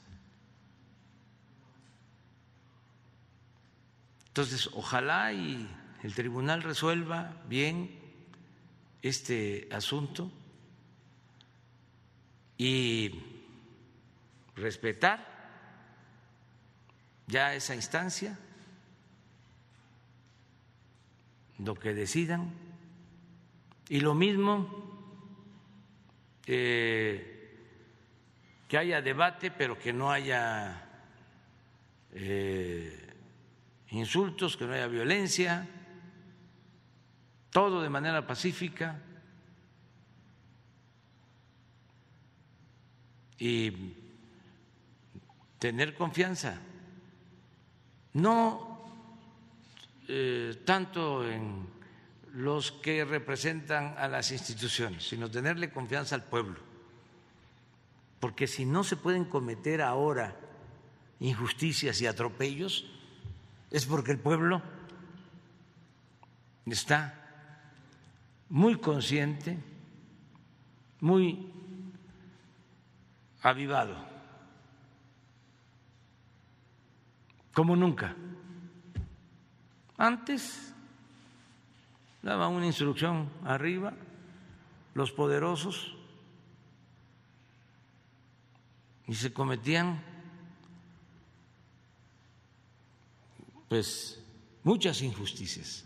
[4.27, 5.69] Entonces, ojalá y
[6.03, 8.00] el tribunal resuelva bien
[9.01, 10.31] este asunto
[12.57, 13.11] y
[14.55, 15.31] respetar
[17.27, 18.37] ya esa instancia,
[21.59, 22.53] lo que decidan,
[23.89, 24.91] y lo mismo
[26.45, 27.57] eh,
[28.67, 30.89] que haya debate, pero que no haya
[32.13, 33.13] eh,
[33.89, 35.67] insultos, que no haya violencia,
[37.51, 38.99] todo de manera pacífica.
[43.37, 43.93] Y
[45.57, 46.59] tener confianza,
[48.13, 48.71] no
[50.07, 51.67] eh, tanto en
[52.33, 56.59] los que representan a las instituciones, sino tenerle confianza al pueblo,
[58.19, 60.35] porque si no se pueden cometer ahora
[61.19, 62.85] injusticias y atropellos,
[63.71, 64.61] es porque el pueblo
[66.65, 67.20] está
[68.51, 69.57] muy consciente,
[70.99, 71.49] muy
[73.41, 73.95] avivado,
[77.53, 78.13] como nunca.
[79.97, 80.73] Antes
[82.21, 83.93] daba una instrucción arriba,
[84.95, 85.95] los poderosos,
[89.07, 90.03] y se cometían
[93.69, 94.21] pues
[94.63, 95.85] muchas injusticias.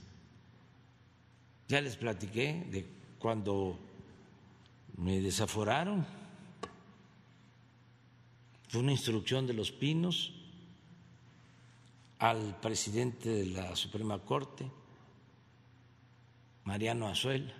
[1.67, 2.85] Ya les platiqué de
[3.19, 3.79] cuando
[4.97, 6.05] me desaforaron.
[8.67, 10.33] Fue una instrucción de los Pinos
[12.19, 14.69] al presidente de la Suprema Corte,
[16.63, 17.53] Mariano Azuel,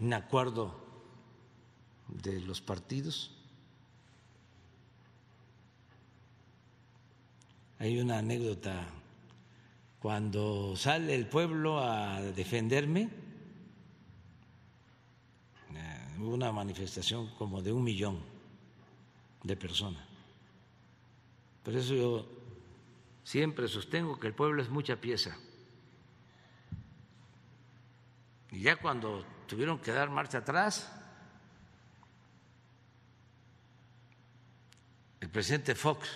[0.00, 0.74] un acuerdo
[2.08, 3.38] de los partidos
[7.80, 8.88] Hay una anécdota,
[10.00, 13.10] cuando sale el pueblo a defenderme,
[15.74, 18.20] eh, hubo una manifestación como de un millón
[19.42, 20.06] de personas.
[21.64, 22.28] Por eso yo
[23.24, 25.36] siempre sostengo que el pueblo es mucha pieza.
[28.52, 30.90] Y ya cuando tuvieron que dar marcha atrás,
[35.20, 36.08] el presidente Fox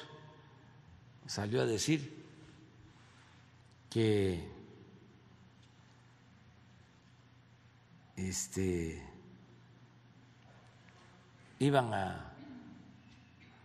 [1.27, 2.22] salió a decir
[3.93, 4.43] que
[8.17, 9.03] este,
[11.59, 12.33] iban a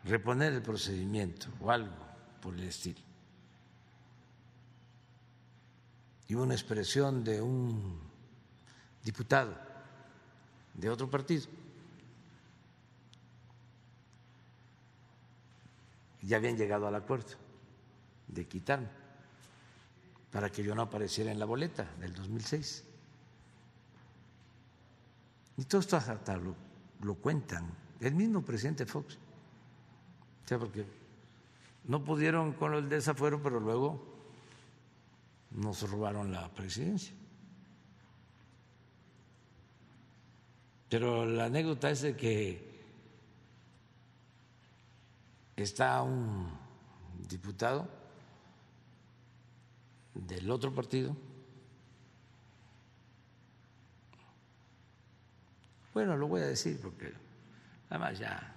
[0.03, 1.95] reponer el procedimiento o algo
[2.41, 2.99] por el estilo.
[6.27, 7.97] Y una expresión de un
[9.05, 9.57] diputado
[10.73, 11.45] de otro partido
[16.21, 17.35] ya habían llegado al acuerdo
[18.27, 19.06] de quitarme
[20.37, 22.83] para que yo no apareciera en la boleta del 2006.
[25.57, 26.53] Y todo esto hasta lo,
[27.01, 27.67] lo cuentan,
[27.99, 29.15] el mismo presidente Fox.
[29.15, 30.85] O sea, porque
[31.85, 33.99] no pudieron con el desafuero, pero luego
[35.49, 37.15] nos robaron la presidencia.
[40.87, 42.83] Pero la anécdota es de que
[45.55, 46.47] está un
[47.27, 47.96] diputado
[50.25, 51.15] del otro partido,
[55.93, 57.13] bueno, lo voy a decir porque
[57.89, 58.55] además ya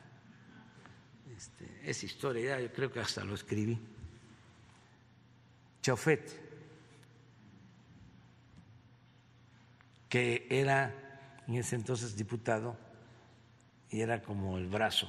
[1.36, 3.80] este, es historia, ya yo creo que hasta lo escribí.
[5.82, 6.30] Chofet,
[10.08, 12.76] que era en ese entonces diputado
[13.88, 15.08] y era como el brazo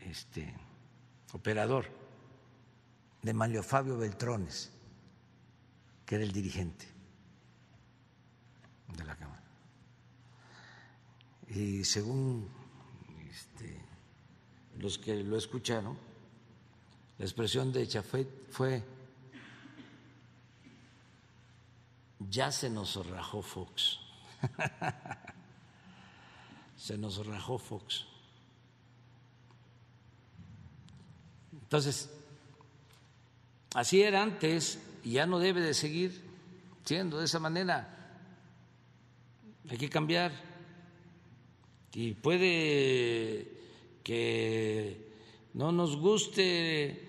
[0.00, 0.54] este,
[1.32, 1.86] operador
[3.22, 4.72] de Manlio Fabio Beltrones,
[6.04, 6.86] que era el dirigente
[8.96, 9.42] de la Cámara.
[11.48, 12.48] Y según
[13.30, 13.80] este,
[14.78, 15.96] los que lo escucharon,
[17.18, 18.82] la expresión de Chafet fue,
[22.18, 24.00] ya se nos rajó Fox.
[26.76, 28.06] se nos rajó Fox.
[31.52, 32.10] Entonces,
[33.74, 36.24] así era antes y ya no debe de seguir
[36.84, 37.88] siendo de esa manera.
[39.68, 40.32] Hay que cambiar.
[41.92, 43.52] Y puede
[44.02, 45.12] que
[45.52, 47.06] no nos guste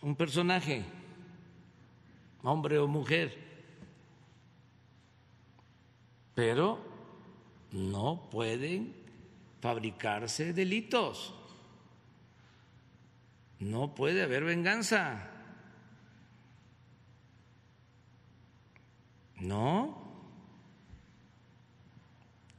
[0.00, 0.84] un personaje,
[2.42, 3.38] hombre o mujer,
[6.34, 6.80] pero
[7.70, 8.94] no pueden
[9.60, 11.34] fabricarse delitos.
[13.60, 15.31] No puede haber venganza.
[19.42, 19.96] No.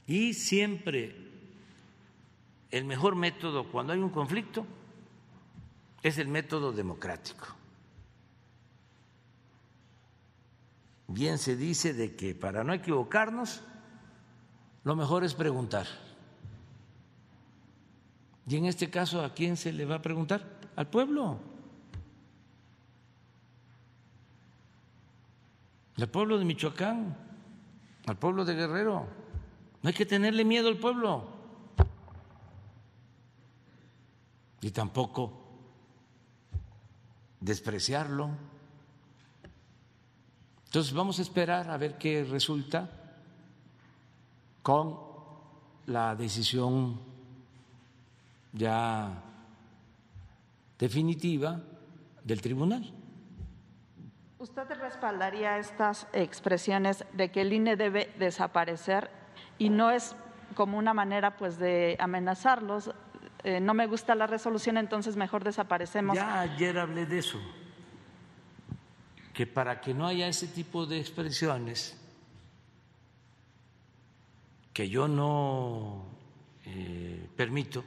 [0.06, 1.16] Y siempre
[2.70, 4.66] el mejor método cuando hay un conflicto
[6.02, 7.46] es el método democrático.
[11.08, 13.62] Bien se dice de que para no equivocarnos,
[14.84, 15.86] lo mejor es preguntar.
[18.46, 20.54] Y en este caso, ¿a quién se le va a preguntar?
[20.76, 21.38] al pueblo.
[25.96, 27.16] Al pueblo de Michoacán,
[28.06, 29.06] al pueblo de Guerrero.
[29.82, 31.28] No hay que tenerle miedo al pueblo.
[34.60, 35.44] Y tampoco
[37.40, 38.30] despreciarlo.
[40.66, 42.90] Entonces vamos a esperar a ver qué resulta
[44.62, 44.98] con
[45.86, 46.98] la decisión
[48.52, 49.22] ya
[50.78, 51.60] definitiva
[52.24, 53.03] del tribunal.
[54.44, 59.10] ¿Usted respaldaría estas expresiones de que el INE debe desaparecer
[59.56, 60.14] y no es
[60.54, 62.90] como una manera pues de amenazarlos?
[63.42, 66.14] Eh, no me gusta la resolución, entonces mejor desaparecemos.
[66.14, 67.40] Ya ayer hablé de eso,
[69.32, 71.98] que para que no haya ese tipo de expresiones,
[74.74, 76.04] que yo no
[76.66, 77.82] eh, permito,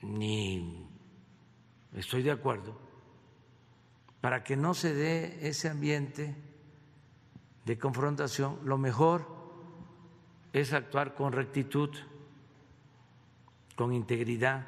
[0.00, 0.88] ni
[1.92, 2.81] estoy de acuerdo,
[4.22, 6.36] para que no se dé ese ambiente
[7.64, 9.26] de confrontación, lo mejor
[10.52, 11.90] es actuar con rectitud,
[13.76, 14.64] con integridad,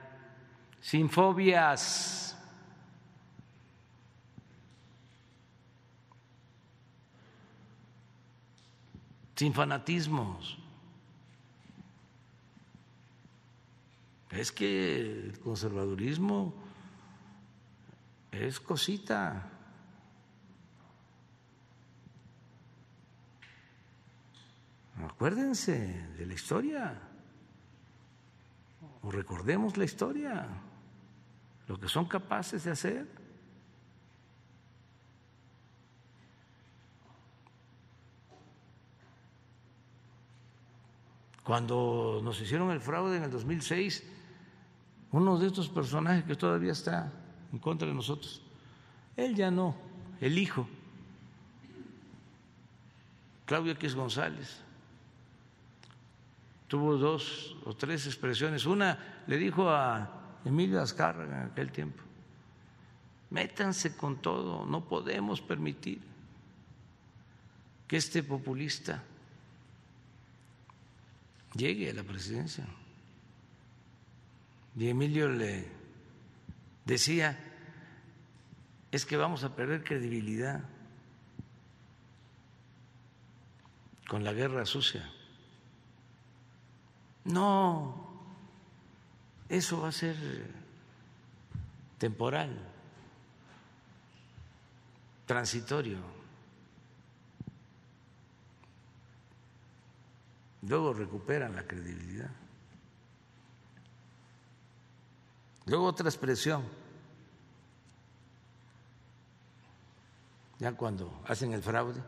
[0.81, 2.21] sin fobias.
[9.37, 10.59] sin fanatismos.
[14.31, 16.64] Es que el conservadurismo
[18.35, 19.51] es cosita.
[25.03, 27.01] Acuérdense de la historia,
[29.03, 30.47] o recordemos la historia,
[31.69, 33.09] lo que son capaces de hacer.
[41.43, 44.03] Cuando nos hicieron el fraude en el 2006,
[45.13, 47.24] uno de estos personajes que todavía está
[47.55, 48.43] en contra de nosotros.
[49.17, 49.77] Él ya no,
[50.21, 50.69] el hijo,
[53.47, 54.61] Claudio X González,
[56.67, 58.67] tuvo dos o tres expresiones.
[58.67, 62.03] Una le dijo a Emilio Azcárraga en aquel tiempo,
[63.31, 66.01] métanse con todo, no podemos permitir
[67.87, 69.01] que este populista
[71.55, 72.67] llegue a la presidencia.
[74.77, 75.74] Y Emilio le
[76.85, 77.39] decía,
[78.91, 80.63] es que vamos a perder credibilidad
[84.09, 85.11] con la guerra sucia.
[87.25, 88.05] No,
[89.49, 90.17] eso va a ser
[91.99, 92.57] temporal,
[95.27, 95.99] transitorio.
[100.63, 102.31] Luego recuperan la credibilidad.
[105.67, 106.63] Luego otra expresión,
[110.59, 112.03] ya cuando hacen el fraude,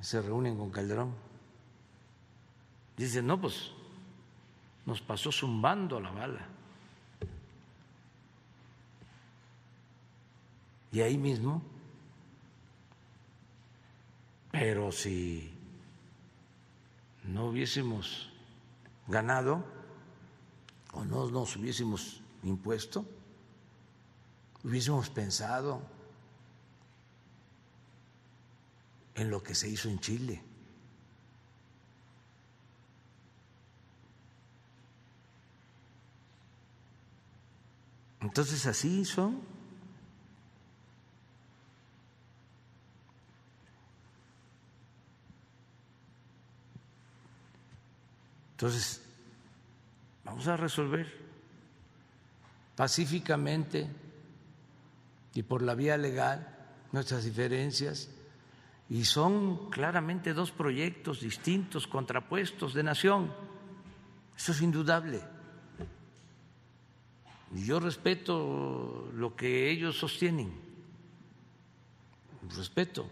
[0.00, 1.14] se reúnen con Calderón,
[2.96, 3.72] dicen, no, pues
[4.86, 6.46] nos pasó zumbando la bala.
[10.90, 11.62] Y ahí mismo,
[14.50, 15.52] pero si
[17.24, 18.30] no hubiésemos
[19.06, 19.62] ganado
[20.94, 23.04] o no nos hubiésemos impuesto,
[24.64, 25.80] hubiésemos pensado
[29.14, 30.42] en lo que se hizo en Chile.
[38.20, 39.40] Entonces así son.
[48.52, 49.00] Entonces,
[50.24, 51.27] vamos a resolver
[52.78, 53.90] pacíficamente
[55.34, 56.56] y por la vía legal
[56.92, 58.08] nuestras diferencias
[58.88, 63.34] y son claramente dos proyectos distintos, contrapuestos de nación.
[64.36, 65.20] Eso es indudable.
[67.52, 70.52] Y yo respeto lo que ellos sostienen,
[72.56, 73.08] respeto,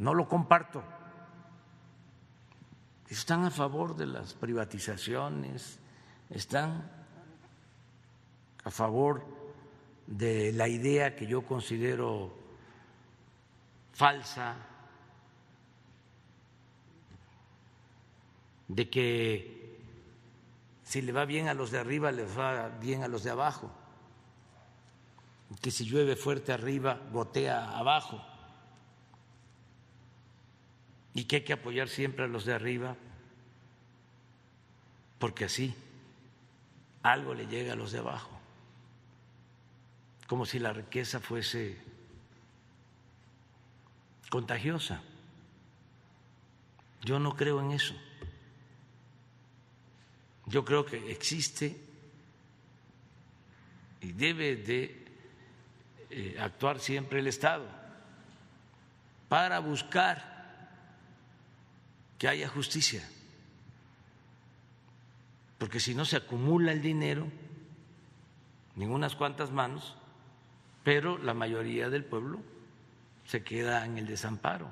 [0.00, 0.82] no lo comparto.
[3.08, 5.78] Están a favor de las privatizaciones,
[6.28, 6.99] están
[8.70, 9.24] a favor
[10.06, 12.32] de la idea que yo considero
[13.92, 14.54] falsa
[18.68, 19.76] de que
[20.84, 23.72] si le va bien a los de arriba, les va bien a los de abajo,
[25.60, 28.24] que si llueve fuerte arriba, gotea abajo,
[31.12, 32.96] y que hay que apoyar siempre a los de arriba,
[35.18, 35.74] porque así
[37.02, 38.29] algo le llega a los de abajo,
[40.30, 41.76] como si la riqueza fuese
[44.28, 45.02] contagiosa.
[47.02, 47.96] Yo no creo en eso.
[50.46, 51.76] Yo creo que existe
[54.02, 55.04] y debe de
[56.10, 57.66] eh, actuar siempre el Estado
[59.28, 60.70] para buscar
[62.18, 63.02] que haya justicia,
[65.58, 67.26] porque si no se acumula el dinero
[68.76, 69.96] en unas cuantas manos,
[70.84, 72.40] pero la mayoría del pueblo
[73.26, 74.70] se queda en el desamparo.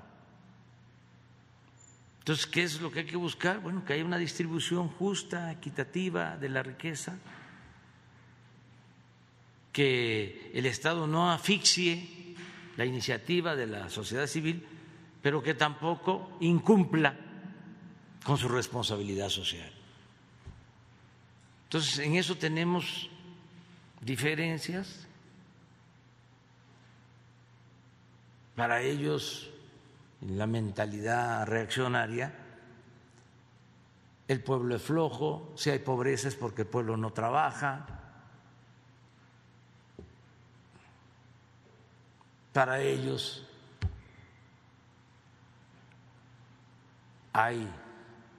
[2.21, 3.61] Entonces, ¿qué es lo que hay que buscar?
[3.61, 7.19] Bueno, que haya una distribución justa, equitativa de la riqueza,
[9.73, 12.37] que el Estado no asfixie
[12.77, 14.63] la iniciativa de la sociedad civil,
[15.23, 17.17] pero que tampoco incumpla
[18.23, 19.73] con su responsabilidad social.
[21.65, 23.09] Entonces, en eso tenemos
[24.01, 25.08] diferencias.
[28.59, 29.49] Para ellos
[30.21, 32.35] en la mentalidad reaccionaria,
[34.27, 37.87] el pueblo es flojo, si hay pobreza es porque el pueblo no trabaja.
[42.53, 43.47] Para ellos
[47.33, 47.65] hay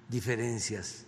[0.09, 1.05] diferencias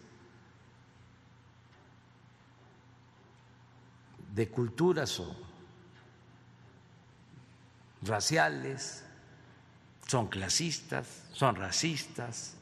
[4.34, 5.51] de culturas o
[8.02, 9.04] raciales
[10.08, 12.56] son clasistas, son racistas.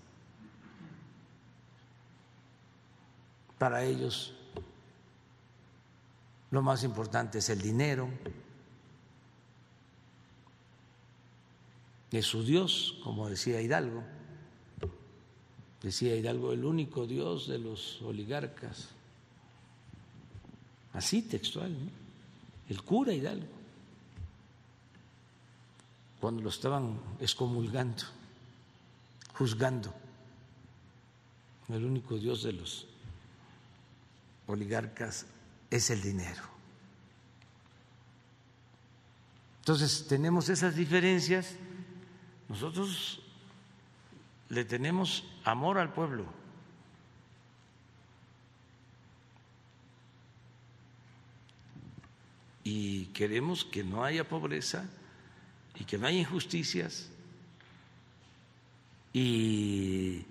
[3.57, 4.33] Para ellos
[6.51, 8.09] lo más importante es el dinero,
[12.11, 14.03] es su Dios, como decía Hidalgo.
[15.81, 18.89] Decía Hidalgo, el único Dios de los oligarcas.
[20.91, 21.75] Así textual,
[22.67, 23.58] el cura Hidalgo
[26.19, 28.03] cuando lo estaban excomulgando,
[29.37, 29.93] juzgando.
[31.69, 32.87] El único Dios de los
[34.47, 35.25] oligarcas
[35.69, 36.41] es el dinero.
[39.59, 41.55] Entonces tenemos esas diferencias,
[42.47, 43.21] nosotros
[44.49, 46.25] le tenemos amor al pueblo.
[52.63, 54.89] Y queremos que no haya pobreza
[55.79, 57.09] y que no haya injusticias
[59.13, 60.25] y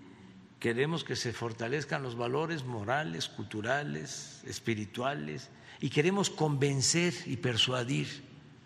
[0.61, 8.23] queremos que se fortalezcan los valores morales, culturales, espirituales y queremos convencer y persuadir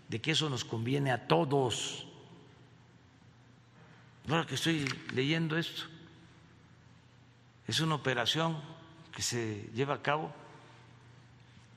[0.09, 2.07] de que eso nos conviene a todos.
[4.29, 5.83] Ahora que estoy leyendo esto,
[7.67, 8.61] es una operación
[9.15, 10.33] que se lleva a cabo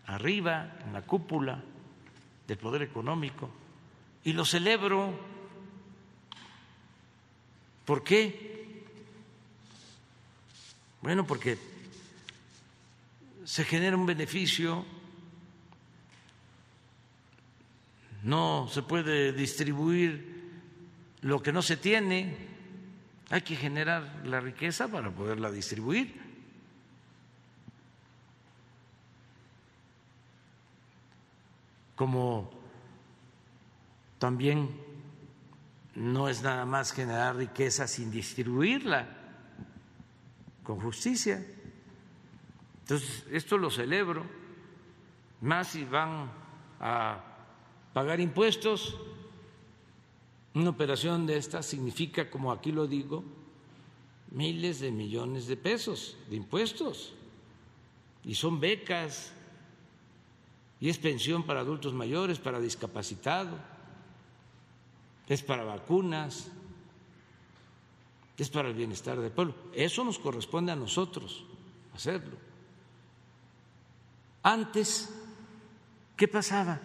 [0.07, 1.63] arriba, en la cúpula
[2.47, 3.49] del poder económico,
[4.25, 5.13] y lo celebro.
[7.85, 8.83] ¿Por qué?
[11.01, 11.57] Bueno, porque
[13.45, 14.83] se genera un beneficio,
[18.23, 20.33] no se puede distribuir
[21.21, 22.35] lo que no se tiene,
[23.29, 26.19] hay que generar la riqueza para poderla distribuir.
[31.95, 32.64] Como
[34.25, 34.71] también
[35.93, 39.07] no es nada más generar riqueza sin distribuirla
[40.63, 41.45] con justicia.
[42.81, 44.25] Entonces, esto lo celebro,
[45.41, 46.31] más si van
[46.79, 47.23] a
[47.93, 48.97] pagar impuestos,
[50.55, 53.23] una operación de esta significa, como aquí lo digo,
[54.31, 57.13] miles de millones de pesos de impuestos.
[58.23, 59.33] Y son becas,
[60.79, 63.74] y es pensión para adultos mayores, para discapacitados,
[65.27, 66.51] es para vacunas,
[68.37, 69.55] es para el bienestar del pueblo.
[69.73, 71.45] Eso nos corresponde a nosotros
[71.93, 72.37] hacerlo.
[74.43, 75.13] Antes,
[76.15, 76.79] ¿qué pasaba?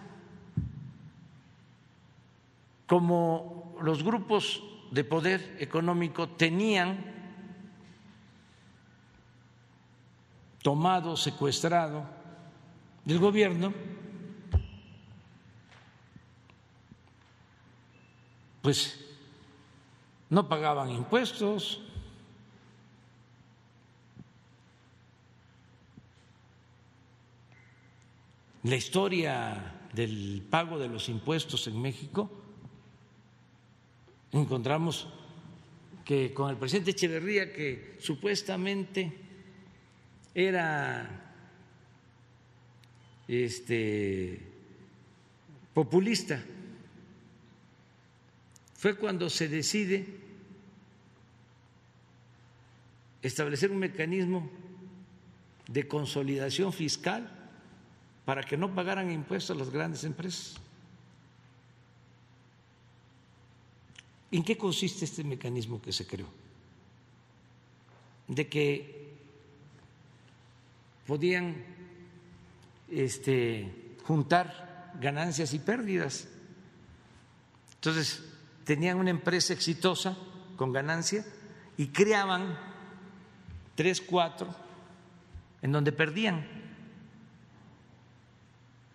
[2.90, 7.04] como los grupos de poder económico tenían
[10.60, 12.04] tomado, secuestrado
[13.04, 13.72] del gobierno,
[18.62, 19.00] pues
[20.28, 21.80] no pagaban impuestos,
[28.62, 32.30] la historia del pago de los impuestos en México
[34.32, 35.08] encontramos
[36.04, 39.12] que con el presidente Echeverría, que supuestamente
[40.34, 41.08] era
[43.26, 44.40] este,
[45.72, 46.42] populista,
[48.80, 50.06] fue cuando se decide
[53.20, 54.50] establecer un mecanismo
[55.66, 57.30] de consolidación fiscal
[58.24, 60.54] para que no pagaran impuestos las grandes empresas.
[64.30, 66.28] ¿En qué consiste este mecanismo que se creó?
[68.28, 69.12] De que
[71.06, 71.62] podían
[72.90, 76.28] este, juntar ganancias y pérdidas.
[77.74, 78.29] Entonces,
[78.70, 80.16] tenían una empresa exitosa
[80.54, 81.26] con ganancia
[81.76, 82.56] y creaban
[83.74, 84.54] tres, cuatro
[85.60, 86.46] en donde perdían.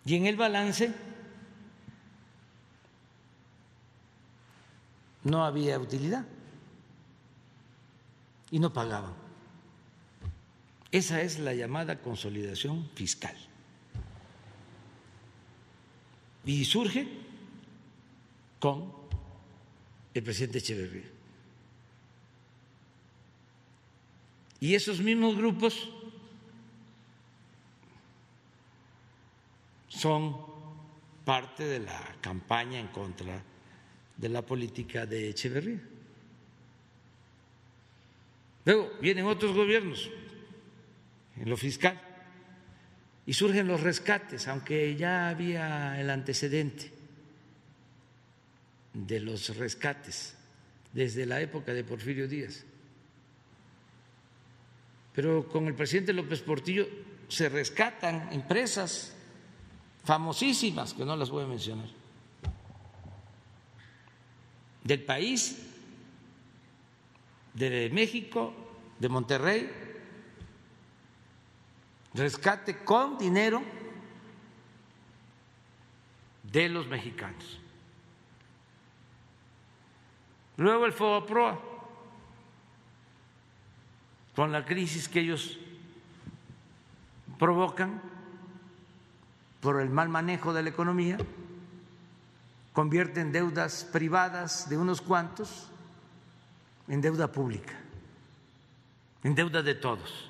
[0.06, 0.94] Y en el balance
[5.26, 6.26] no había utilidad
[8.52, 9.14] y no pagaban.
[10.90, 13.36] Esa es la llamada consolidación fiscal.
[16.46, 17.10] Y surge
[18.62, 19.05] con
[20.16, 21.04] el presidente Echeverría.
[24.62, 25.90] Y esos mismos grupos
[29.90, 30.38] son
[31.26, 33.44] parte de la campaña en contra
[34.16, 35.82] de la política de Echeverría.
[38.64, 40.10] Luego vienen otros gobiernos
[41.36, 42.02] en lo fiscal
[43.26, 46.95] y surgen los rescates, aunque ya había el antecedente
[48.96, 50.36] de los rescates
[50.92, 52.64] desde la época de Porfirio Díaz.
[55.14, 56.88] Pero con el presidente López Portillo
[57.28, 59.14] se rescatan empresas
[60.04, 62.06] famosísimas, que no las voy a mencionar
[64.86, 65.58] del país,
[67.56, 68.54] de México,
[69.00, 69.70] de Monterrey,
[72.14, 73.64] rescate con dinero
[76.44, 77.60] de los mexicanos.
[80.58, 81.60] Luego el FOBAPROA,
[84.36, 85.58] con la crisis que ellos
[87.38, 88.02] provocan
[89.62, 91.18] por el mal manejo de la economía,
[92.74, 95.70] convierten deudas privadas de unos cuantos
[96.88, 97.74] en deuda pública,
[99.24, 100.30] en deuda de todos.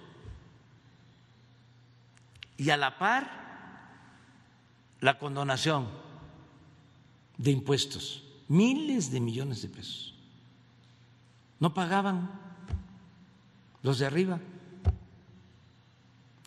[2.57, 3.45] Y a la par,
[5.01, 5.89] la condonación
[7.38, 10.14] de impuestos, miles de millones de pesos.
[11.60, 12.30] No pagaban
[13.82, 14.39] los de arriba.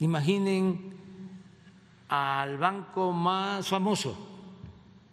[0.01, 0.97] Imaginen
[2.09, 4.17] al banco más famoso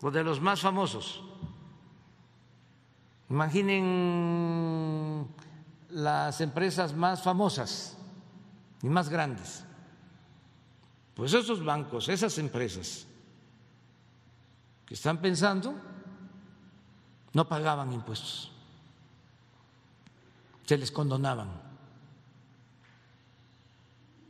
[0.02, 1.24] o de los más famosos.
[3.30, 5.28] Imaginen
[5.90, 7.98] las empresas más famosas
[8.82, 9.64] y más grandes.
[11.16, 13.08] Pues esos bancos, esas empresas
[14.86, 15.74] que están pensando,
[17.34, 18.52] no pagaban impuestos,
[20.66, 21.50] se les condonaban.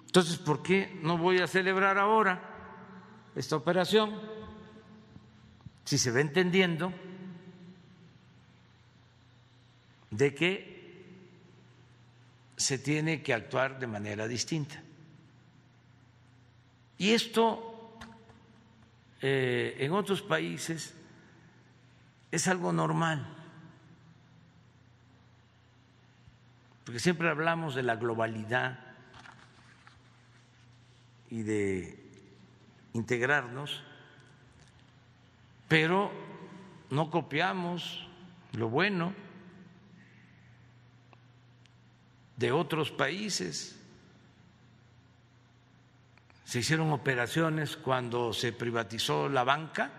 [0.05, 2.41] Entonces, ¿por qué no voy a celebrar ahora
[3.35, 4.17] esta operación?
[5.83, 6.93] Si se va entendiendo
[10.11, 10.75] de que
[12.55, 14.81] se tiene que actuar de manera distinta.
[16.97, 17.97] Y esto
[19.21, 20.93] eh, en otros países
[22.31, 23.34] es algo normal,
[26.85, 28.79] porque siempre hablamos de la globalidad
[31.31, 31.99] y de
[32.93, 33.81] integrarnos,
[35.67, 36.11] pero
[36.91, 38.07] no copiamos
[38.53, 39.13] lo bueno
[42.37, 43.79] de otros países.
[46.45, 49.91] Se hicieron operaciones cuando se privatizó la banca.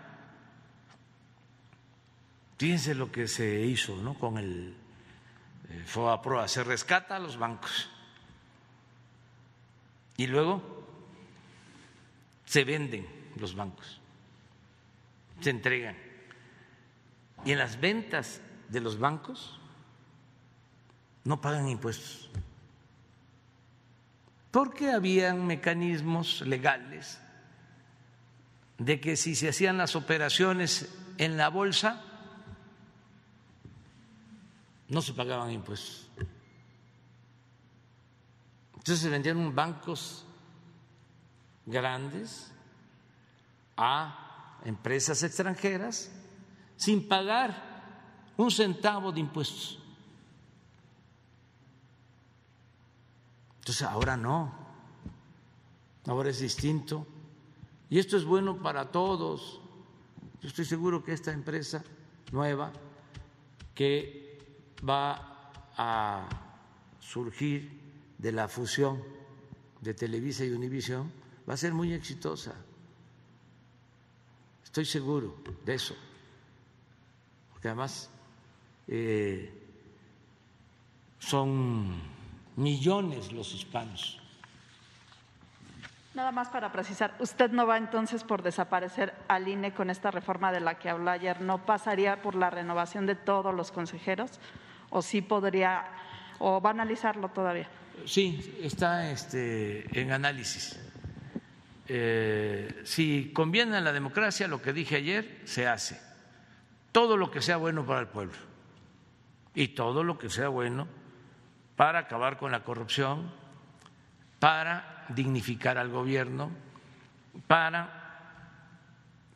[2.57, 4.13] Fíjense lo que se hizo ¿no?
[4.13, 4.73] con el
[5.85, 6.47] FOAPROA.
[6.47, 7.89] Se rescata a los bancos.
[10.17, 10.77] Y luego
[12.45, 13.99] se venden los bancos,
[15.41, 15.95] se entregan.
[17.45, 19.59] Y en las ventas de los bancos
[21.23, 22.31] no pagan impuestos,
[24.49, 27.19] porque habían mecanismos legales
[28.79, 32.03] de que si se hacían las operaciones en la bolsa,
[34.89, 36.09] no se pagaban impuestos.
[38.73, 40.25] Entonces se vendían bancos
[41.65, 42.51] grandes
[43.75, 46.09] a empresas extranjeras
[46.77, 49.79] sin pagar un centavo de impuestos.
[53.59, 54.53] Entonces ahora no,
[56.05, 57.05] ahora es distinto.
[57.89, 59.59] Y esto es bueno para todos.
[60.41, 61.83] Yo estoy seguro que esta empresa
[62.31, 62.71] nueva
[63.75, 64.26] que
[64.87, 66.27] va a
[66.99, 67.79] surgir
[68.17, 69.03] de la fusión
[69.81, 71.11] de Televisa y Univisión
[71.47, 72.55] va a ser muy exitosa.
[74.63, 75.95] Estoy seguro de eso.
[77.51, 78.09] Porque además
[78.87, 79.51] eh,
[81.19, 82.01] son
[82.55, 84.19] millones los hispanos.
[86.13, 90.51] Nada más para precisar, usted no va entonces por desaparecer al INE con esta reforma
[90.51, 94.39] de la que habló ayer, ¿no pasaría por la renovación de todos los consejeros?
[94.89, 95.85] ¿O sí podría,
[96.39, 97.69] o va a analizarlo todavía?
[98.05, 100.79] Sí, está este, en análisis.
[101.87, 105.99] Eh, si conviene a la democracia, lo que dije ayer, se hace.
[106.91, 108.37] Todo lo que sea bueno para el pueblo
[109.53, 110.87] y todo lo que sea bueno
[111.75, 113.31] para acabar con la corrupción,
[114.39, 116.51] para dignificar al gobierno,
[117.47, 117.97] para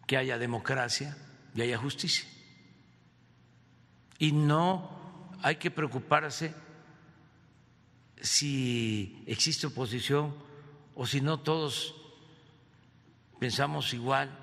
[0.08, 1.16] que haya democracia
[1.56, 2.28] y haya justicia.
[4.18, 5.01] Y no
[5.42, 6.54] hay que preocuparse
[8.22, 10.36] si existe oposición
[10.96, 11.96] o si no todos
[13.40, 14.41] pensamos igual